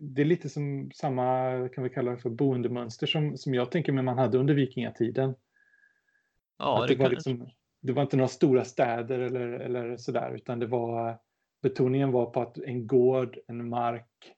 [0.00, 3.92] det är lite som samma, kan vi kalla det för boendemönster som, som jag tänker
[3.92, 5.34] mig man hade under vikingatiden.
[6.58, 7.50] Ja, att det, det var liksom,
[7.84, 11.18] det var inte några stora städer eller, eller sådär, utan det var
[11.62, 14.32] betoningen var på att en gård, en mark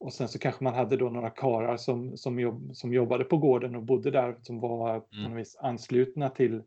[0.00, 3.38] och sen så kanske man hade då några karar som, som, jobb, som jobbade på
[3.38, 5.36] gården och bodde där som var på något mm.
[5.36, 6.62] vis anslutna till,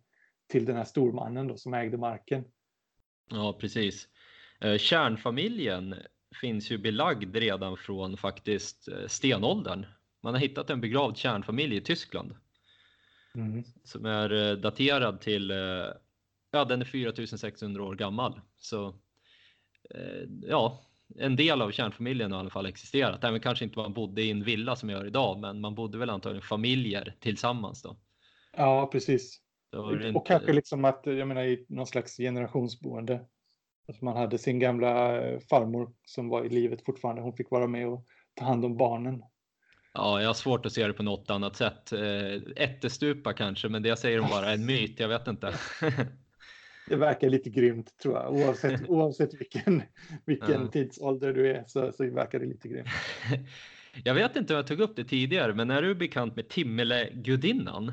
[0.47, 2.43] till den här stormannen då som ägde marken.
[3.29, 4.07] Ja, precis.
[4.61, 5.95] Eh, kärnfamiljen
[6.41, 9.85] finns ju belagd redan från faktiskt eh, stenåldern.
[10.23, 12.35] Man har hittat en begravd kärnfamilj i Tyskland.
[13.38, 13.63] Mm.
[13.83, 15.49] Som är daterad till,
[16.51, 18.41] ja den är 4600 år gammal.
[18.57, 18.95] Så
[20.41, 23.23] ja, en del av kärnfamiljen har i alla fall existerat.
[23.23, 25.97] Även kanske inte man bodde i en villa som jag gör idag, men man bodde
[25.97, 27.97] väl antagligen familjer tillsammans då.
[28.57, 29.41] Ja, precis.
[29.71, 30.21] Och inte...
[30.25, 33.25] kanske liksom att, jag menar i någon slags generationsboende.
[33.88, 37.21] Att man hade sin gamla eh, farmor som var i livet fortfarande.
[37.21, 39.23] Hon fick vara med och ta hand om barnen.
[39.97, 41.93] Ja, jag har svårt att se det på något annat sätt.
[41.93, 44.99] Eh, ättestupa kanske, men det jag säger om bara en myt.
[44.99, 45.53] Jag vet inte.
[46.87, 48.33] det verkar lite grymt tror jag.
[48.33, 49.81] Oavsett, oavsett vilken,
[50.25, 50.67] vilken ja.
[50.67, 52.87] tidsålder du är så, så verkar det lite grymt.
[54.03, 57.87] Jag vet inte om jag tog upp det tidigare, men är du bekant med Timmelegudinnan?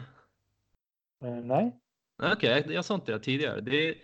[1.25, 1.81] Uh, nej.
[2.23, 3.61] Okej, okay, jag sa inte det tidigare.
[3.61, 3.95] Det,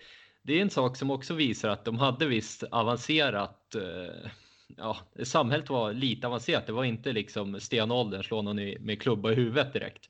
[0.42, 4.30] det är en sak som också visar att de hade visst avancerat uh,
[4.76, 6.66] ja, samhället var lite avancerat.
[6.66, 10.06] Det var inte liksom stenåldern, slå någon med klubba i huvudet direkt.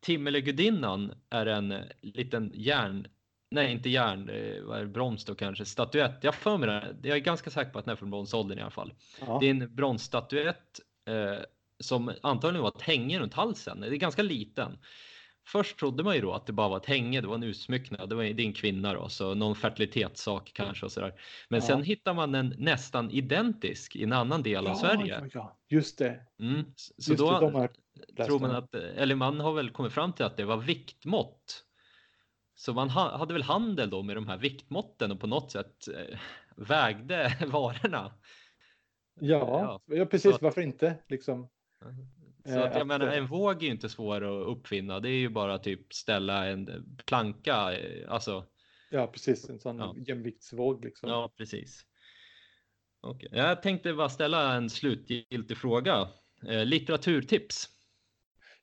[0.00, 3.06] Timmelegudinnan är en liten järn
[3.52, 6.18] nej inte järn, eh, vad är det, brons då kanske, statyett.
[6.24, 8.62] Jag för mig det, jag är ganska säker på att den är från bronsåldern i
[8.62, 8.94] alla fall.
[9.20, 9.38] Ja.
[9.40, 11.44] Det är en bronsstatyett eh,
[11.80, 13.80] som antagligen var ett hänge runt halsen.
[13.80, 14.78] Det är ganska liten.
[15.46, 18.08] Först trodde man ju då att det bara var ett hänge, det var en utsmycknad,
[18.08, 21.14] det var din kvinna då, så någon fertilitetssak kanske och sådär.
[21.48, 21.66] Men ja.
[21.66, 25.20] sen hittar man en nästan identisk i en annan del ja, av Sverige.
[25.20, 25.58] Ja, ja.
[25.68, 26.20] just det.
[26.40, 26.64] Mm.
[26.76, 27.30] Så just då
[28.16, 31.64] det, tror man att, eller man har väl kommit fram till att det var viktmått
[32.54, 36.18] så man hade väl handel då med de här viktmåtten och på något sätt eh,
[36.56, 38.12] vägde varorna.
[39.20, 39.96] Ja, ja.
[39.96, 40.42] ja precis.
[40.42, 40.96] Varför inte?
[41.08, 41.48] Liksom.
[42.44, 45.00] Så att, jag att, menar, en våg är ju inte svår att uppfinna.
[45.00, 47.72] Det är ju bara typ ställa en planka.
[47.72, 48.46] Eh, alltså,
[48.90, 49.50] ja, precis.
[49.50, 49.96] En sån ja.
[50.06, 50.84] jämviktsvåg.
[50.84, 51.10] Liksom.
[51.10, 51.86] Ja, precis.
[53.02, 53.28] Okay.
[53.32, 56.08] Jag tänkte bara ställa en slutgiltig fråga.
[56.48, 57.68] Eh, litteraturtips.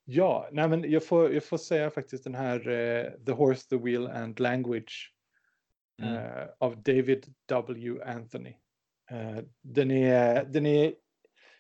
[0.03, 3.77] Ja, nej men jag får, jag får säga faktiskt den här uh, The Horse, the
[3.77, 5.13] Wheel and Language
[6.01, 6.13] mm.
[6.13, 8.03] uh, av David W.
[8.03, 8.53] Anthony.
[9.11, 10.93] Uh, den, är, den är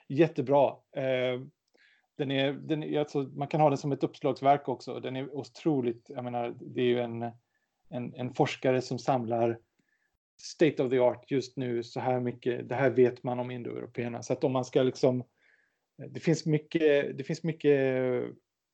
[0.07, 0.75] jättebra.
[2.19, 4.99] Den är, den, alltså, man kan ha den som ett uppslagsverk också.
[4.99, 7.21] Den är otroligt, jag menar, det är ju en,
[7.89, 9.59] en, en forskare som samlar
[10.41, 14.23] state of the art just nu, så här mycket, det här vet man om indoeuropeerna.
[14.23, 15.23] Så att om man ska liksom
[16.07, 18.23] det finns mycket, det finns mycket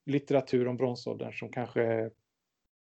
[0.06, 2.12] litteratur om bronsåldern som kanske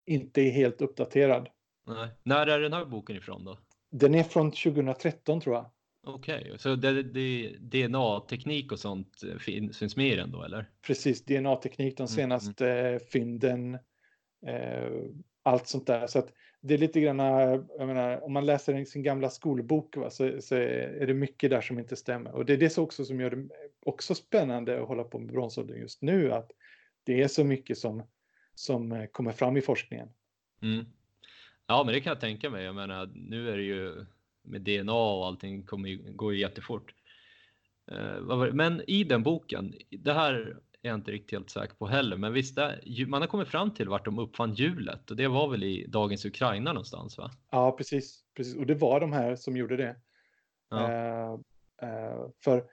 [0.07, 1.49] inte är helt uppdaterad.
[1.87, 2.09] Nej.
[2.23, 3.59] När är den här boken ifrån då?
[3.91, 5.71] Den är från 2013 tror jag.
[6.03, 6.59] Okej, okay.
[6.59, 10.71] så det, det, DNA-teknik och sånt finns med i den då eller?
[10.87, 13.01] Precis, DNA-teknik, de mm, senaste mm.
[13.01, 13.75] fynden,
[14.47, 14.91] eh,
[15.43, 16.07] allt sånt där.
[16.07, 17.19] Så att det är lite grann,
[17.79, 21.61] jag menar, om man läser sin gamla skolbok va, så, så, är det mycket där
[21.61, 22.33] som inte stämmer.
[22.33, 23.49] Och det är det också som gör det
[23.87, 26.33] också spännande att hålla på med bronsåldern just nu.
[26.33, 26.51] Att
[27.05, 28.03] det är så mycket som,
[28.55, 30.09] som eh, kommer fram i forskningen.
[30.63, 30.87] Mm.
[31.67, 32.65] Ja, men det kan jag tänka mig.
[32.65, 34.07] Jag menar, nu är det ju
[34.43, 36.95] med DNA och allting kommer ju, går ju jättefort.
[37.93, 40.35] Eh, men i den boken, det här
[40.83, 43.75] är jag inte riktigt helt säker på heller, men visst, är, man har kommit fram
[43.75, 47.31] till vart de uppfann hjulet och det var väl i dagens Ukraina någonstans va?
[47.51, 48.57] Ja, precis, precis.
[48.57, 49.97] och det var de här som gjorde det.
[50.71, 50.79] Ja.
[50.79, 52.65] Uh, uh, för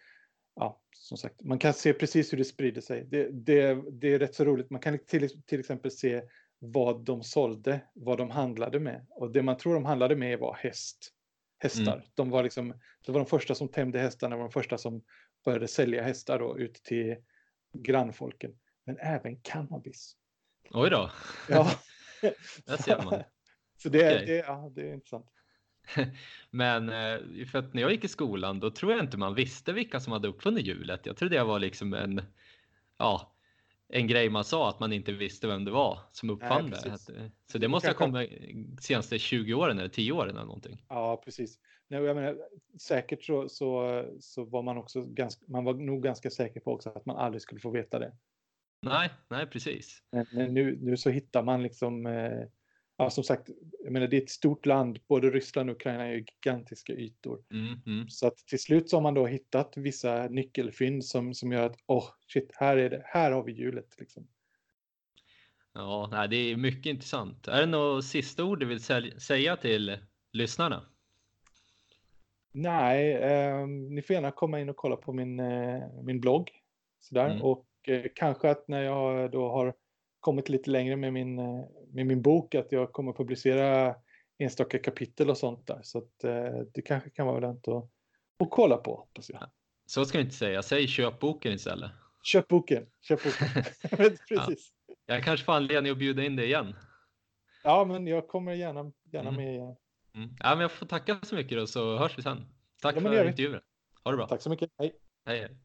[0.55, 3.05] ja, som sagt, man kan se precis hur det sprider sig.
[3.11, 4.69] Det, det, det är rätt så roligt.
[4.69, 6.21] Man kan till, till exempel se
[6.59, 9.05] vad de sålde, vad de handlade med.
[9.09, 11.13] Och det man tror de handlade med var häst.
[11.59, 11.93] Hästar.
[11.93, 12.05] Mm.
[12.15, 12.73] De var liksom,
[13.05, 15.03] det var de första som tämjde hästarna, de var de första som
[15.45, 17.15] började sälja hästar då ut till
[17.73, 18.51] grannfolken.
[18.85, 20.15] Men även cannabis.
[20.69, 21.11] Oj då.
[21.49, 21.71] Ja.
[22.65, 23.23] Där ser man.
[23.77, 24.25] Så det, okay.
[24.25, 25.25] det, ja, det är intressant.
[26.49, 29.73] Men eh, för att när jag gick i skolan då tror jag inte man visste
[29.73, 31.05] vilka som hade uppfunnit hjulet.
[31.05, 32.21] Jag trodde det var liksom en,
[32.97, 33.36] ja,
[33.89, 37.31] en grej man sa att man inte visste vem det var som uppfann Nej, det.
[37.51, 38.29] Så det måste ha kommit
[38.81, 40.85] senaste 20 åren eller 10 åren eller någonting.
[40.89, 41.59] Ja, precis.
[41.87, 42.37] Nej, jag menar,
[42.81, 46.89] säkert så, så, så var man också ganska, man var nog ganska säker på också
[46.89, 48.13] att man aldrig skulle få veta det.
[48.81, 50.03] Nej, nej precis.
[50.11, 52.43] Men, men nu, nu så hittar man liksom eh,
[52.97, 53.49] ja, som sagt,
[53.83, 54.99] jag menar, det är ett stort land.
[55.07, 57.43] Både Ryssland och Ukraina är gigantiska ytor.
[57.51, 58.09] Mm, mm.
[58.09, 61.77] Så att till slut så har man då hittat vissa nyckelfynd som, som gör att,
[61.85, 64.27] åh, oh, shit, här är det, här har vi hjulet liksom.
[65.73, 67.47] Ja, nej, det är mycket intressant.
[67.47, 68.83] Är det något sista ord du vill
[69.21, 69.97] säga till
[70.31, 70.85] lyssnarna?
[72.51, 76.51] Nej, eh, ni får gärna komma in och kolla på min, eh, min blogg.
[76.99, 77.29] Sådär.
[77.29, 77.41] Mm.
[77.41, 79.73] Och eh, kanske att när jag då har
[80.19, 83.95] kommit lite längre med min, eh, med min bok att jag kommer publicera
[84.37, 85.79] enstaka kapitel och sånt där.
[85.83, 87.83] Så att, eh, det kanske kan vara lönt att,
[88.43, 88.95] att kolla på.
[88.95, 89.49] Hoppas jag.
[89.85, 90.63] Så ska du inte säga.
[90.63, 91.91] Säg köp boken istället.
[92.23, 92.85] Köp boken.
[93.01, 93.47] Köp boken.
[94.29, 94.71] Precis.
[94.87, 94.95] Ja.
[95.05, 96.75] Jag kanske får anledning att bjuda in dig igen.
[97.63, 99.43] Ja, men jag kommer gärna, gärna Mm.
[99.43, 99.75] med igen.
[100.15, 100.29] Mm.
[100.39, 102.45] Ja, men jag får tacka så mycket då, så hörs vi sen.
[102.81, 103.59] Tack Ja, för intervjun.
[104.03, 104.27] Ha det bra.
[104.27, 104.69] Tack så mycket.
[104.77, 104.93] Hej.
[105.25, 105.57] hej.